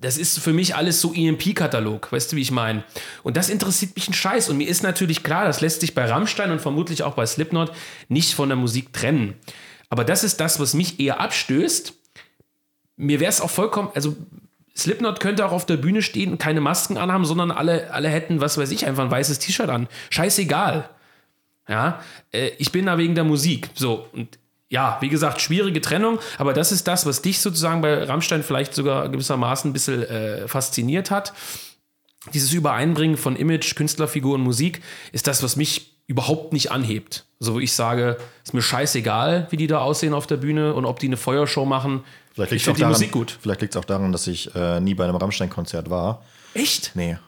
[0.00, 2.84] das ist für mich alles so EMP-Katalog, weißt du, wie ich meine?
[3.22, 4.48] Und das interessiert mich ein Scheiß.
[4.48, 7.72] Und mir ist natürlich klar, das lässt sich bei Rammstein und vermutlich auch bei Slipknot
[8.08, 9.34] nicht von der Musik trennen.
[9.88, 11.94] Aber das ist das, was mich eher abstößt.
[12.96, 14.16] Mir wäre es auch vollkommen, also
[14.76, 18.40] Slipknot könnte auch auf der Bühne stehen und keine Masken anhaben, sondern alle, alle hätten,
[18.40, 19.88] was weiß ich, einfach ein weißes T-Shirt an.
[20.10, 20.88] Scheißegal.
[21.68, 22.00] Ja,
[22.32, 23.70] äh, ich bin da wegen der Musik.
[23.74, 24.38] So, und
[24.70, 28.74] ja, wie gesagt, schwierige Trennung, aber das ist das, was dich sozusagen bei Rammstein vielleicht
[28.74, 31.32] sogar gewissermaßen ein bisschen äh, fasziniert hat.
[32.34, 37.24] Dieses Übereinbringen von Image, Künstlerfigur und Musik ist das, was mich überhaupt nicht anhebt.
[37.38, 40.84] So, wo ich sage, ist mir scheißegal, wie die da aussehen auf der Bühne und
[40.84, 42.02] ob die eine Feuershow machen.
[42.32, 46.22] Vielleicht liegt es auch, daran, auch daran, dass ich äh, nie bei einem Rammstein-Konzert war.
[46.54, 46.92] Echt?
[46.94, 47.18] Nee.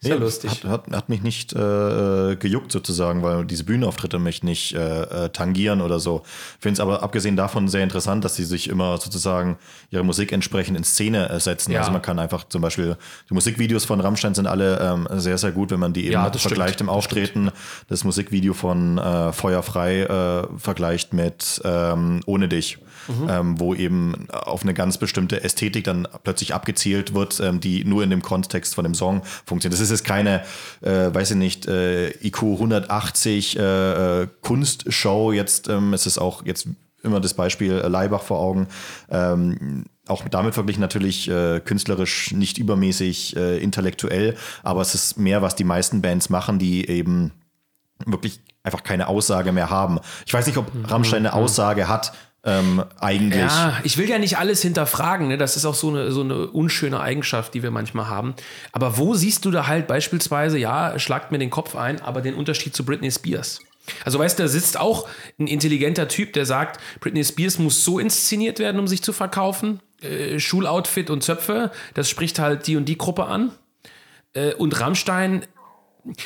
[0.00, 0.50] Sehr ja, lustig.
[0.50, 5.28] Hat, hat, hat, mich nicht äh, gejuckt sozusagen, weil diese Bühnenauftritte mich nicht äh, äh
[5.30, 6.22] tangieren oder so.
[6.60, 9.58] Finde es aber abgesehen davon sehr interessant, dass sie sich immer sozusagen
[9.90, 11.72] ihre Musik entsprechend in Szene äh, setzen.
[11.72, 11.80] Ja.
[11.80, 12.96] Also man kann einfach zum Beispiel,
[13.28, 16.30] die Musikvideos von Rammstein sind alle ähm, sehr, sehr gut, wenn man die eben ja,
[16.30, 16.88] vergleicht stimmt.
[16.88, 17.46] im Auftreten.
[17.88, 22.78] Das, das Musikvideo von äh, Feuerfrei äh, vergleicht mit ähm, Ohne dich
[23.08, 23.28] mhm.
[23.28, 28.02] ähm, wo eben auf eine ganz bestimmte Ästhetik dann plötzlich abgezielt wird, ähm, die nur
[28.02, 29.74] in dem Kontext von dem Song funktioniert.
[29.74, 30.42] Das ist jetzt keine,
[30.80, 35.32] äh, weiß ich nicht, äh, IQ 180 äh, äh, Kunstshow.
[35.32, 36.68] Jetzt ähm, ist es auch jetzt
[37.02, 38.68] immer das Beispiel Leibach vor Augen.
[39.10, 45.42] Ähm, auch damit verglichen natürlich äh, künstlerisch nicht übermäßig äh, intellektuell, aber es ist mehr,
[45.42, 47.32] was die meisten Bands machen, die eben
[48.06, 49.98] wirklich einfach keine Aussage mehr haben.
[50.26, 50.84] Ich weiß nicht, ob mhm.
[50.84, 51.42] Rammstein eine mhm.
[51.42, 52.12] Aussage hat,
[52.44, 53.40] ähm, eigentlich.
[53.40, 55.38] Ja, ich will ja nicht alles hinterfragen, ne?
[55.38, 58.34] das ist auch so eine, so eine unschöne Eigenschaft, die wir manchmal haben.
[58.72, 62.34] Aber wo siehst du da halt beispielsweise, ja, schlagt mir den Kopf ein, aber den
[62.34, 63.60] Unterschied zu Britney Spears?
[64.04, 65.08] Also weißt du, da sitzt auch
[65.38, 69.80] ein intelligenter Typ, der sagt, Britney Spears muss so inszeniert werden, um sich zu verkaufen.
[70.00, 73.52] Äh, Schuloutfit und Zöpfe, das spricht halt die und die Gruppe an.
[74.34, 75.44] Äh, und Rammstein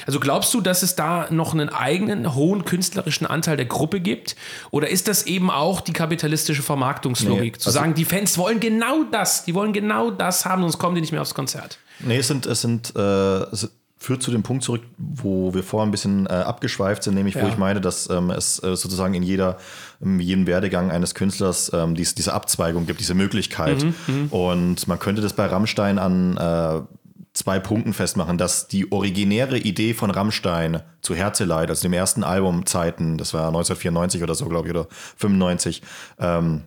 [0.07, 4.37] also glaubst du, dass es da noch einen eigenen hohen künstlerischen Anteil der Gruppe gibt?
[4.71, 7.55] Oder ist das eben auch die kapitalistische Vermarktungslogik?
[7.55, 10.79] Nee, zu also sagen, die Fans wollen genau das, die wollen genau das haben, sonst
[10.79, 11.79] kommen die nicht mehr aufs Konzert.
[12.01, 13.71] Nee, es sind, es sind, äh, es
[14.03, 17.43] führt zu dem Punkt zurück, wo wir vorher ein bisschen äh, abgeschweift sind, nämlich ja.
[17.43, 19.59] wo ich meine, dass ähm, es äh, sozusagen in jeder,
[20.01, 23.83] in jedem Werdegang eines Künstlers ähm, dies, diese Abzweigung gibt, diese Möglichkeit.
[23.83, 24.27] Mhm, mhm.
[24.31, 26.81] Und man könnte das bei Rammstein an äh,
[27.33, 32.67] zwei Punkten festmachen, dass die originäre Idee von Rammstein zu Herzeleid, also dem ersten Album
[32.67, 35.83] Zeiten, das war 1994 oder so, glaube ich, oder 95,
[36.19, 36.65] ähm,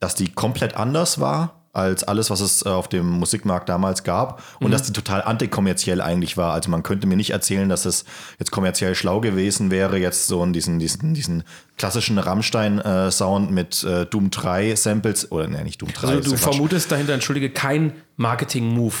[0.00, 4.42] dass die komplett anders war als alles, was es äh, auf dem Musikmarkt damals gab
[4.60, 4.72] und mhm.
[4.72, 6.54] dass die total antikommerziell eigentlich war.
[6.54, 8.06] Also man könnte mir nicht erzählen, dass es
[8.38, 11.44] jetzt kommerziell schlau gewesen wäre, jetzt so in diesen, diesen, diesen
[11.76, 16.08] klassischen Rammstein-Sound mit äh, Doom 3 Samples oder ne, nicht Doom 3.
[16.08, 18.94] Also du vermutest dahinter, entschuldige, kein Marketing-Move.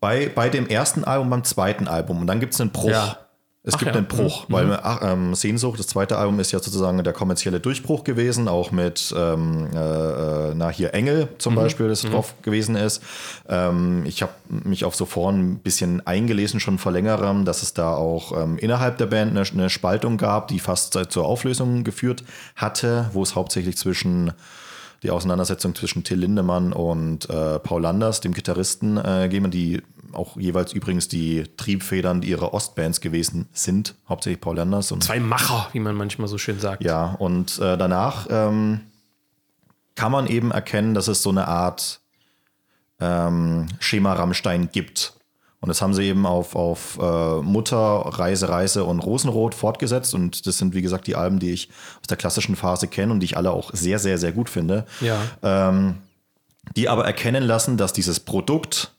[0.00, 2.20] Bei, bei dem ersten Album, beim zweiten Album.
[2.20, 2.90] Und dann gibt es einen Bruch.
[2.90, 3.18] Ja.
[3.62, 3.98] Es Ach gibt ja.
[3.98, 4.52] einen Bruch, mhm.
[4.54, 8.70] weil ach, ähm, Sehnsucht, das zweite Album ist ja sozusagen der kommerzielle Durchbruch gewesen, auch
[8.70, 11.58] mit, ähm, äh, äh na hier Engel zum mhm.
[11.58, 12.12] Beispiel, das mhm.
[12.12, 13.02] drauf gewesen ist.
[13.50, 17.74] Ähm, ich habe mich auf so vorn ein bisschen eingelesen, schon vor längerem, dass es
[17.74, 22.24] da auch ähm, innerhalb der Band eine, eine, Spaltung gab, die fast zur Auflösung geführt
[22.56, 24.32] hatte, wo es hauptsächlich zwischen
[25.02, 29.82] die Auseinandersetzung zwischen Till Lindemann und äh, Paul Landers, dem Gitarristen, äh, geben, die
[30.12, 34.92] auch jeweils übrigens die Triebfedern ihrer Ostbands gewesen sind, hauptsächlich Paul Landers.
[34.92, 36.82] Und, Zwei Macher, wie man manchmal so schön sagt.
[36.84, 38.80] Ja, und äh, danach ähm,
[39.94, 42.00] kann man eben erkennen, dass es so eine Art
[43.00, 45.14] ähm, Schema Rammstein gibt.
[45.60, 50.14] Und das haben sie eben auf, auf äh, Mutter, Reise, Reise und Rosenrot fortgesetzt.
[50.14, 51.68] Und das sind, wie gesagt, die Alben, die ich
[52.00, 54.86] aus der klassischen Phase kenne und die ich alle auch sehr, sehr, sehr gut finde.
[55.00, 55.20] Ja.
[55.42, 55.96] Ähm,
[56.76, 58.92] die aber erkennen lassen, dass dieses Produkt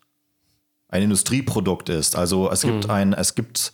[0.87, 2.15] ein Industrieprodukt ist.
[2.15, 2.91] Also es gibt mhm.
[2.91, 3.71] ein, es gibt,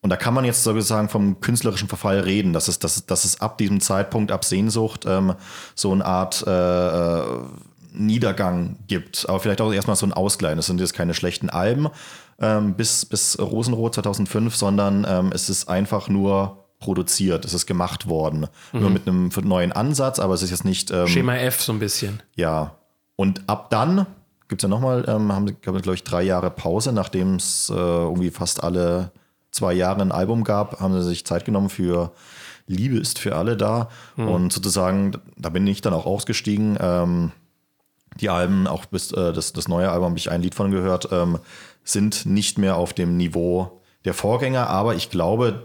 [0.00, 3.40] und da kann man jetzt sozusagen vom künstlerischen Verfall reden, dass es, dass, dass es
[3.40, 5.34] ab diesem Zeitpunkt, ab Sehnsucht, ähm,
[5.76, 7.26] so eine Art äh, äh
[7.92, 9.28] Niedergang gibt.
[9.28, 10.56] Aber vielleicht auch erstmal so ein Ausgleich.
[10.56, 11.88] Das sind jetzt keine schlechten Alben
[12.40, 18.08] ähm, bis, bis Rosenrot 2005, sondern ähm, es ist einfach nur produziert, es ist gemacht
[18.08, 18.48] worden.
[18.72, 18.80] Mhm.
[18.80, 20.90] Nur mit einem neuen Ansatz, aber es ist jetzt nicht.
[20.90, 22.22] Ähm, Schema F so ein bisschen.
[22.34, 22.76] Ja.
[23.16, 24.06] Und ab dann
[24.48, 28.30] gibt es ja nochmal, ähm, haben, glaube ich, drei Jahre Pause, nachdem es äh, irgendwie
[28.30, 29.12] fast alle
[29.52, 32.12] zwei Jahre ein Album gab, haben sie sich Zeit genommen für
[32.66, 33.88] Liebe ist für alle da.
[34.16, 34.28] Mhm.
[34.28, 36.78] Und sozusagen, da bin ich dann auch ausgestiegen.
[36.80, 37.32] Ähm,
[38.22, 41.08] die Alben, auch bis äh, das, das neue Album habe ich ein Lied von gehört,
[41.12, 41.38] ähm,
[41.84, 45.64] sind nicht mehr auf dem Niveau der Vorgänger, aber ich glaube,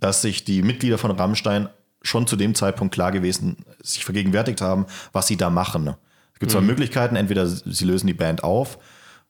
[0.00, 1.68] dass sich die Mitglieder von Rammstein
[2.02, 5.94] schon zu dem Zeitpunkt klar gewesen, sich vergegenwärtigt haben, was sie da machen.
[6.34, 6.66] Es gibt zwei Mhm.
[6.66, 8.78] Möglichkeiten, entweder sie lösen die Band auf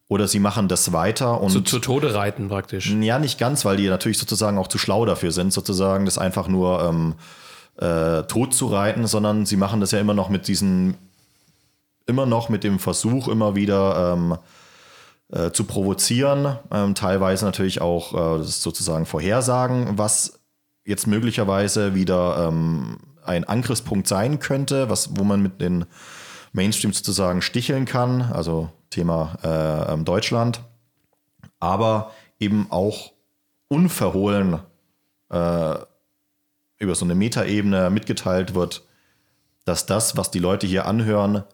[0.08, 2.90] oder sie machen das weiter und Zu, zu Tode reiten praktisch.
[2.90, 6.48] ja, nicht ganz, weil die natürlich sozusagen auch zu schlau dafür sind, sozusagen das einfach
[6.48, 7.14] nur ähm,
[7.76, 10.96] äh, tot zu reiten, sondern sie machen das ja immer noch mit diesen,
[12.06, 14.36] immer noch mit dem Versuch, immer wieder ähm,
[15.32, 20.38] äh, zu provozieren, ähm, teilweise natürlich auch äh, sozusagen Vorhersagen, was
[20.84, 25.86] jetzt möglicherweise wieder ähm, ein Angriffspunkt sein könnte, was, wo man mit den
[26.52, 30.60] Mainstream sozusagen sticheln kann, also Thema äh, ähm, Deutschland,
[31.58, 33.12] aber eben auch
[33.68, 34.60] unverhohlen
[35.30, 35.74] äh,
[36.84, 38.86] über so eine Metaebene mitgeteilt wird,
[39.64, 41.44] dass das, was die Leute hier anhören,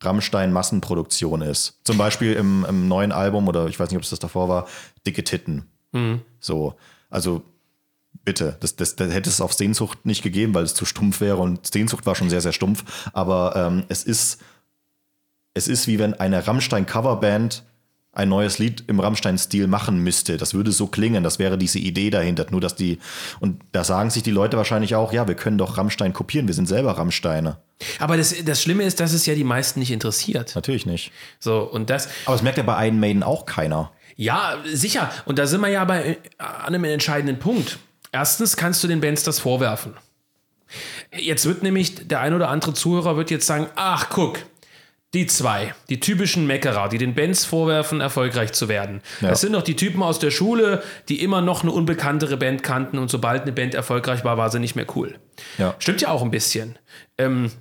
[0.00, 1.80] Rammstein Massenproduktion ist.
[1.84, 4.66] Zum Beispiel im, im neuen Album, oder ich weiß nicht, ob es das davor war,
[5.06, 5.70] Dicke Titten.
[6.40, 6.74] So,
[7.10, 7.42] also
[8.24, 11.38] bitte, das, das, das hätte es auf Sehnsucht nicht gegeben, weil es zu stumpf wäre
[11.38, 13.08] und Sehnsucht war schon sehr, sehr stumpf.
[13.12, 14.42] Aber ähm, es ist,
[15.54, 17.64] es ist wie wenn eine Rammstein-Coverband
[18.14, 20.36] ein neues Lied im Rammstein-Stil machen müsste.
[20.36, 22.46] Das würde so klingen, das wäre diese Idee dahinter.
[22.50, 22.98] Nur, dass die,
[23.40, 26.54] und da sagen sich die Leute wahrscheinlich auch, ja, wir können doch Rammstein kopieren, wir
[26.54, 27.58] sind selber Rammsteine.
[27.98, 30.54] Aber das, das Schlimme ist, dass es ja die meisten nicht interessiert.
[30.54, 31.12] Natürlich nicht.
[31.40, 33.90] So, und das, Aber es merkt ja bei Iron Maiden auch keiner.
[34.16, 35.10] ja, sicher.
[35.24, 37.78] Und da sind wir ja bei äh, an einem entscheidenden Punkt.
[38.12, 39.94] Erstens kannst du den Bands das vorwerfen.
[41.16, 44.38] Jetzt wird nämlich der ein oder andere Zuhörer wird jetzt sagen, ach guck,
[45.14, 49.00] die zwei, die typischen Meckerer, die den Bands vorwerfen, erfolgreich zu werden.
[49.20, 49.28] Ja.
[49.28, 52.98] Das sind doch die Typen aus der Schule, die immer noch eine unbekanntere Band kannten
[52.98, 55.14] und sobald eine Band erfolgreich war, war sie nicht mehr cool.
[55.56, 55.74] Ja.
[55.78, 56.78] Stimmt ja auch ein bisschen.
[57.16, 57.52] Ähm,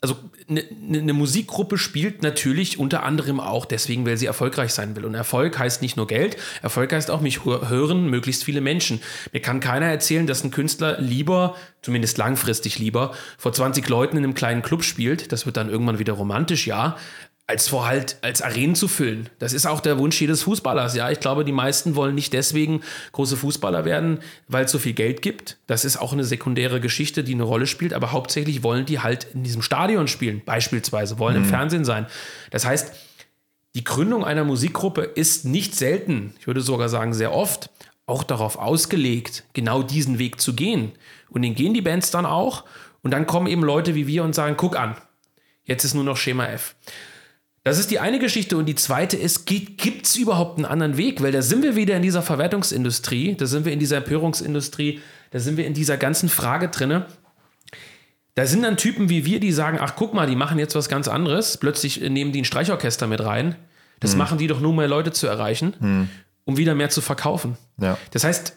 [0.00, 0.16] also
[0.48, 5.04] eine ne Musikgruppe spielt natürlich unter anderem auch deswegen, weil sie erfolgreich sein will.
[5.04, 9.00] Und Erfolg heißt nicht nur Geld, Erfolg heißt auch, mich hö- hören möglichst viele Menschen.
[9.32, 14.24] Mir kann keiner erzählen, dass ein Künstler lieber, zumindest langfristig lieber, vor 20 Leuten in
[14.24, 15.32] einem kleinen Club spielt.
[15.32, 16.96] Das wird dann irgendwann wieder romantisch, ja.
[17.48, 19.28] Als vor halt, als Arenen zu füllen.
[19.40, 20.94] Das ist auch der Wunsch jedes Fußballers.
[20.94, 22.82] Ja, ich glaube, die meisten wollen nicht deswegen
[23.12, 25.56] große Fußballer werden, weil es so viel Geld gibt.
[25.66, 27.94] Das ist auch eine sekundäre Geschichte, die eine Rolle spielt.
[27.94, 32.06] Aber hauptsächlich wollen die halt in diesem Stadion spielen, beispielsweise, wollen im Fernsehen sein.
[32.50, 32.92] Das heißt,
[33.74, 37.70] die Gründung einer Musikgruppe ist nicht selten, ich würde sogar sagen sehr oft,
[38.06, 40.92] auch darauf ausgelegt, genau diesen Weg zu gehen.
[41.30, 42.64] Und den gehen die Bands dann auch.
[43.02, 44.96] Und dann kommen eben Leute wie wir und sagen, guck an,
[45.64, 46.74] jetzt ist nur noch Schema F.
[47.68, 48.56] Das ist die eine Geschichte.
[48.56, 51.22] Und die zweite ist, gibt es überhaupt einen anderen Weg?
[51.22, 55.00] Weil da sind wir wieder in dieser Verwertungsindustrie, da sind wir in dieser Empörungsindustrie,
[55.32, 57.04] da sind wir in dieser ganzen Frage drinne.
[58.34, 60.88] Da sind dann Typen wie wir, die sagen, ach guck mal, die machen jetzt was
[60.88, 61.58] ganz anderes.
[61.58, 63.56] Plötzlich äh, nehmen die ein Streichorchester mit rein.
[64.00, 66.08] Das machen die doch nur, um mehr Leute zu erreichen,
[66.44, 67.58] um wieder mehr zu verkaufen.
[67.78, 67.98] Ja.
[68.12, 68.54] Das heißt,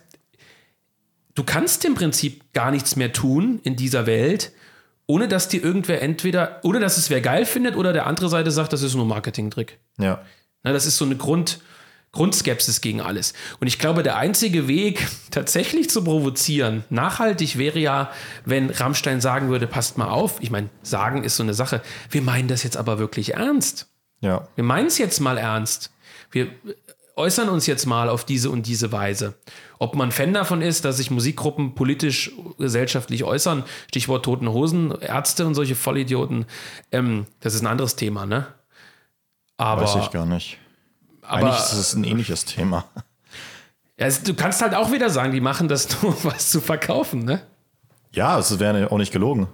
[1.34, 4.52] du kannst im Prinzip gar nichts mehr tun in dieser Welt,
[5.08, 8.52] ohne dass dir irgendwer entweder, ohne dass es wer geil findet oder der andere Seite
[8.52, 9.80] sagt, das ist nur Marketing-Trick.
[9.98, 10.22] Ja.
[10.64, 11.60] Na, das ist so eine Grund,
[12.12, 13.34] Grundskepsis gegen alles.
[13.60, 18.12] Und ich glaube, der einzige Weg, tatsächlich zu provozieren, nachhaltig wäre ja,
[18.46, 20.42] wenn Rammstein sagen würde, passt mal auf.
[20.42, 21.82] Ich meine, sagen ist so eine Sache.
[22.10, 23.88] Wir meinen das jetzt aber wirklich ernst.
[24.20, 24.48] Ja.
[24.56, 25.92] Wir meinen es jetzt mal ernst.
[26.32, 26.48] Wir
[27.22, 29.36] äußern uns jetzt mal auf diese und diese Weise.
[29.80, 35.46] Ob man Fan davon ist, dass sich Musikgruppen politisch, gesellschaftlich äußern, Stichwort Toten Hosen, Ärzte
[35.46, 36.46] und solche Vollidioten,
[36.92, 38.48] ähm, das ist ein anderes Thema, ne?
[39.58, 40.58] Aber, Weiß ich gar nicht.
[41.22, 42.86] aber Eigentlich ist es ein ähnliches Thema.
[43.98, 46.60] ja, es- du kannst halt auch wieder sagen, die machen das nur, um was zu
[46.62, 47.46] verkaufen, ne?
[48.14, 49.48] Ja, es wäre auch nicht gelogen.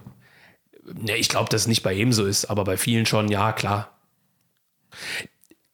[0.94, 3.52] Ne, ich glaube, dass es nicht bei jedem so ist, aber bei vielen schon, ja,
[3.52, 3.92] klar.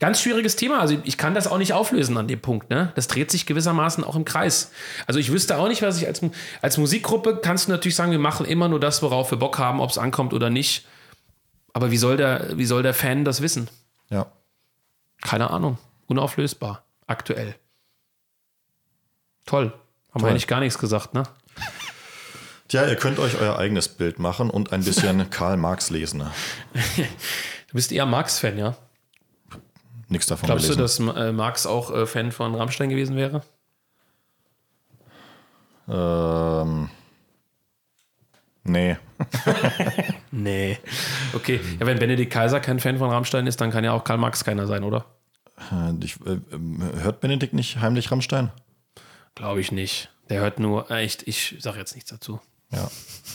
[0.04, 0.80] Ganz schwieriges Thema.
[0.80, 2.68] Also ich kann das auch nicht auflösen an dem Punkt.
[2.68, 2.92] Ne?
[2.94, 4.70] Das dreht sich gewissermaßen auch im Kreis.
[5.06, 6.20] Also ich wüsste auch nicht, was ich als,
[6.60, 9.80] als Musikgruppe kannst du natürlich sagen, wir machen immer nur das, worauf wir Bock haben,
[9.80, 10.86] ob es ankommt oder nicht.
[11.72, 13.70] Aber wie soll, der, wie soll der Fan das wissen?
[14.10, 14.26] Ja.
[15.22, 15.78] Keine Ahnung.
[16.06, 16.84] Unauflösbar.
[17.06, 17.54] Aktuell.
[19.46, 19.72] Toll.
[20.12, 21.22] Haben wir eigentlich gar nichts gesagt, ne?
[22.68, 26.24] Tja, ihr könnt euch euer eigenes Bild machen und ein bisschen Karl Marx lesen.
[26.74, 28.76] Du bist eher Marx-Fan, ja?
[30.08, 31.06] Nichts davon Glaubst du, gelesen.
[31.06, 33.42] dass äh, Marx auch äh, Fan von Rammstein gewesen wäre?
[35.88, 36.90] Ähm,
[38.64, 38.96] nee.
[40.36, 40.78] Nee.
[41.32, 41.60] Okay.
[41.78, 44.42] Ja, wenn Benedikt Kaiser kein Fan von Rammstein ist, dann kann ja auch Karl Marx
[44.44, 45.06] keiner sein, oder?
[45.70, 48.50] Äh, Ich, äh, ähm, hört Benedikt nicht heimlich Rammstein?
[49.36, 50.10] Glaube ich nicht.
[50.28, 52.40] Der hört nur, äh, echt, ich sage jetzt nichts dazu.
[52.72, 52.90] Ja.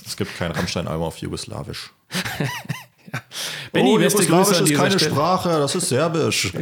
[0.06, 1.92] Es gibt kein Rammstein-Album auf Jugoslawisch.
[3.72, 5.12] Benni, oh, Jugoslawisch ist keine Stelle.
[5.12, 6.54] Sprache, das ist Serbisch.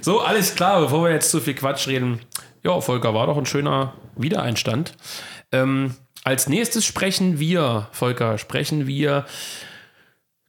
[0.00, 2.20] So, alles klar, bevor wir jetzt zu viel Quatsch reden.
[2.64, 4.94] Ja, Volker, war doch ein schöner Wiedereinstand.
[5.52, 5.94] Ähm,
[6.24, 9.26] als nächstes sprechen wir, Volker, sprechen wir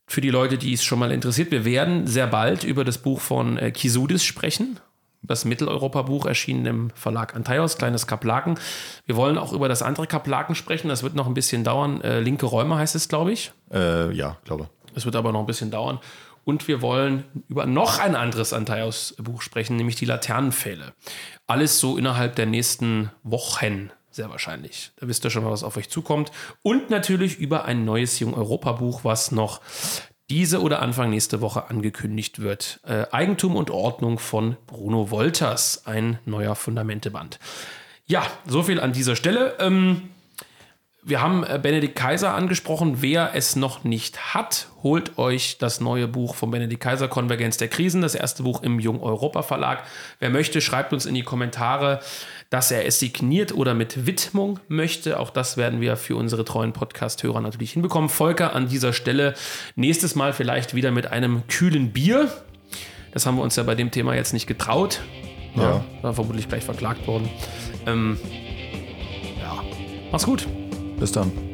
[0.08, 1.52] für die Leute, die es schon mal interessiert.
[1.52, 4.80] Wir werden sehr bald über das Buch von äh, Kisudis sprechen.
[5.24, 8.56] Das Mitteleuropa-Buch erschienen im Verlag Antaios, kleines Kaplaken.
[9.06, 10.90] Wir wollen auch über das andere Kaplaken sprechen.
[10.90, 12.02] Das wird noch ein bisschen dauern.
[12.02, 13.52] Äh, Linke Räume heißt es, glaube ich.
[13.72, 14.70] Äh, ja, glaube.
[14.96, 16.00] Es wird aber noch ein bisschen dauern.
[16.44, 20.94] Und wir wollen über noch ein anderes Antaios-Buch sprechen, nämlich die Laternenpfähle.
[21.46, 24.92] Alles so innerhalb der nächsten Wochen sehr wahrscheinlich.
[24.98, 26.32] Da wisst ihr schon mal, was auf euch zukommt.
[26.62, 29.62] Und natürlich über ein neues Jung-Europa-Buch, was noch
[30.30, 32.80] diese oder Anfang nächste Woche angekündigt wird.
[32.84, 37.40] Äh, Eigentum und Ordnung von Bruno Wolters, ein neuer Fundamenteband.
[38.06, 39.56] Ja, so viel an dieser Stelle.
[39.60, 40.11] Ähm,
[41.04, 43.02] wir haben äh, Benedikt Kaiser angesprochen.
[43.02, 47.70] Wer es noch nicht hat, holt euch das neue Buch von Benedikt Kaiser, Konvergenz der
[47.70, 49.84] Krisen, das erste Buch im Jung Europa Verlag.
[50.20, 52.02] Wer möchte, schreibt uns in die Kommentare,
[52.52, 55.20] dass er es signiert oder mit Widmung möchte.
[55.20, 58.10] Auch das werden wir für unsere treuen Podcast-Hörer natürlich hinbekommen.
[58.10, 59.34] Volker an dieser Stelle
[59.76, 62.32] nächstes Mal vielleicht wieder mit einem kühlen Bier.
[63.12, 65.02] Das haben wir uns ja bei dem Thema jetzt nicht getraut.
[65.56, 65.64] Ja.
[65.64, 67.28] ja war vermutlich gleich verklagt worden.
[67.88, 68.20] Ähm,
[69.42, 69.64] ja,
[70.12, 70.46] mach's gut.
[71.02, 71.51] Bis dann.